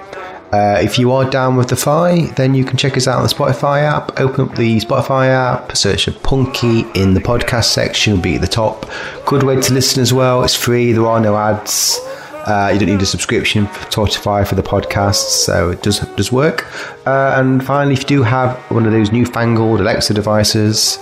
Uh, 0.51 0.79
if 0.81 0.97
you 0.97 1.11
are 1.11 1.29
down 1.29 1.57
with 1.57 1.67
the 1.67 1.75
Fi, 1.75 2.27
then 2.37 2.55
you 2.55 2.63
can 2.63 2.77
check 2.77 2.95
us 2.95 3.05
out 3.05 3.17
on 3.17 3.23
the 3.23 3.33
Spotify 3.33 3.83
app. 3.83 4.17
Open 4.19 4.47
up 4.47 4.55
the 4.55 4.77
Spotify 4.77 5.27
app, 5.27 5.75
search 5.75 6.05
for 6.05 6.11
Punky 6.11 6.85
in 6.95 7.13
the 7.13 7.19
podcast 7.19 7.65
section, 7.65 8.13
will 8.13 8.21
be 8.21 8.35
at 8.35 8.41
the 8.41 8.47
top. 8.47 8.89
Good 9.25 9.43
way 9.43 9.59
to 9.59 9.73
listen 9.73 10.01
as 10.01 10.13
well. 10.13 10.43
It's 10.43 10.55
free, 10.55 10.93
there 10.93 11.05
are 11.05 11.19
no 11.19 11.35
ads. 11.35 11.99
Uh, 12.47 12.69
you 12.71 12.79
don't 12.79 12.89
need 12.89 13.01
a 13.01 13.05
subscription 13.05 13.67
for 13.67 13.85
Spotify 13.89 14.47
for 14.47 14.55
the 14.55 14.63
podcasts, 14.63 15.31
so 15.45 15.69
it 15.69 15.83
does 15.83 15.99
does 16.15 16.31
work. 16.31 16.65
Uh, 17.05 17.35
and 17.35 17.63
finally, 17.65 17.93
if 17.93 18.01
you 18.01 18.07
do 18.07 18.23
have 18.23 18.57
one 18.71 18.85
of 18.85 18.93
those 18.93 19.11
newfangled 19.11 19.81
Alexa 19.81 20.13
devices, 20.13 20.97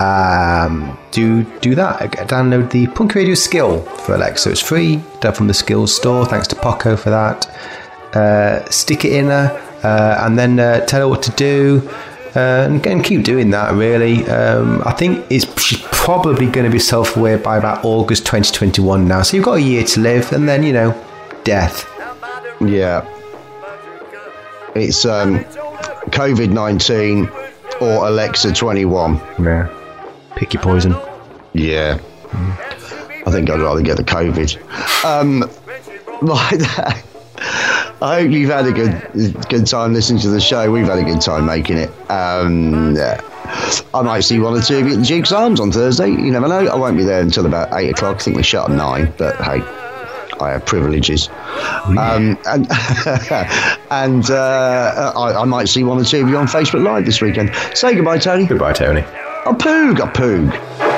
um, 0.00 0.98
do 1.10 1.44
do 1.60 1.74
that. 1.74 2.12
Download 2.28 2.70
the 2.70 2.86
Punk 2.88 3.14
Radio 3.14 3.34
Skill 3.34 3.80
for 3.80 4.14
Alexa. 4.14 4.50
It's 4.50 4.60
free. 4.60 5.02
Done 5.20 5.32
from 5.32 5.46
the 5.46 5.54
Skills 5.54 5.96
store. 5.96 6.26
Thanks 6.26 6.48
to 6.48 6.56
Poco 6.56 6.96
for 6.96 7.08
that. 7.10 7.46
Uh, 8.14 8.68
stick 8.70 9.06
it 9.06 9.12
in 9.12 9.26
her, 9.26 9.78
uh, 9.82 10.26
and 10.26 10.38
then 10.38 10.60
uh, 10.60 10.84
tell 10.84 11.00
her 11.00 11.08
what 11.08 11.22
to 11.22 11.30
do. 11.32 11.88
Uh, 12.36 12.66
and, 12.68 12.84
and 12.86 13.04
keep 13.04 13.22
doing 13.22 13.50
that. 13.50 13.72
Really, 13.74 14.24
um, 14.26 14.82
I 14.84 14.92
think 14.92 15.24
it's 15.30 15.46
she's 15.62 15.80
probably 15.92 16.46
going 16.46 16.66
to 16.66 16.70
be 16.70 16.80
self-aware 16.80 17.38
by 17.38 17.56
about 17.56 17.84
August 17.84 18.26
2021 18.26 19.06
now. 19.06 19.22
So 19.22 19.36
you've 19.36 19.44
got 19.44 19.58
a 19.58 19.62
year 19.62 19.84
to 19.84 20.00
live, 20.00 20.32
and 20.32 20.48
then 20.48 20.62
you 20.62 20.72
know, 20.72 21.04
death. 21.44 21.88
Yeah. 22.60 23.08
It's 24.74 25.04
um, 25.04 25.44
COVID 26.10 26.50
19 26.50 27.30
or 27.80 28.08
Alexa 28.08 28.52
21. 28.52 29.16
Yeah. 29.38 29.68
Pick 30.36 30.54
your 30.54 30.62
poison. 30.62 30.96
Yeah. 31.52 32.00
I 33.26 33.30
think 33.30 33.48
I'd 33.48 33.60
rather 33.60 33.82
get 33.82 33.96
the 33.96 34.04
COVID. 34.04 35.04
Um, 35.04 35.40
like 36.22 36.58
that. 36.58 37.04
I 38.04 38.20
hope 38.20 38.32
you've 38.32 38.50
had 38.50 38.66
a 38.66 38.72
good 38.72 39.48
good 39.48 39.66
time 39.66 39.94
listening 39.94 40.20
to 40.20 40.28
the 40.28 40.38
show. 40.38 40.70
We've 40.70 40.84
had 40.84 40.98
a 40.98 41.04
good 41.04 41.22
time 41.22 41.46
making 41.46 41.78
it. 41.78 41.88
Um, 42.10 42.94
yeah. 42.94 43.18
I 43.94 44.02
might 44.02 44.20
see 44.20 44.38
one 44.38 44.52
or 44.52 44.60
two 44.60 44.76
of 44.76 44.86
you 44.86 44.92
at 44.92 44.98
the 44.98 45.06
Duke's 45.06 45.32
Arms 45.32 45.58
on 45.58 45.72
Thursday. 45.72 46.08
You 46.08 46.30
never 46.30 46.46
know. 46.46 46.66
I 46.66 46.76
won't 46.76 46.98
be 46.98 47.04
there 47.04 47.22
until 47.22 47.46
about 47.46 47.68
eight 47.72 47.88
o'clock. 47.88 48.16
I 48.16 48.18
think 48.18 48.36
we 48.36 48.42
shut 48.42 48.70
at 48.70 48.76
nine, 48.76 49.10
but 49.16 49.36
hey, 49.36 49.62
I 50.38 50.50
have 50.50 50.66
privileges. 50.66 51.30
Um, 51.86 52.38
and 52.44 52.68
and 53.90 54.30
uh, 54.30 55.12
I, 55.16 55.40
I 55.40 55.44
might 55.46 55.70
see 55.70 55.82
one 55.82 55.98
or 55.98 56.04
two 56.04 56.24
of 56.24 56.28
you 56.28 56.36
on 56.36 56.46
Facebook 56.46 56.84
Live 56.84 57.06
this 57.06 57.22
weekend. 57.22 57.54
Say 57.72 57.94
goodbye, 57.94 58.18
Tony. 58.18 58.44
Goodbye, 58.44 58.74
Tony. 58.74 59.00
A 59.00 59.54
poog, 59.54 60.00
a 60.00 60.12
poog. 60.12 60.93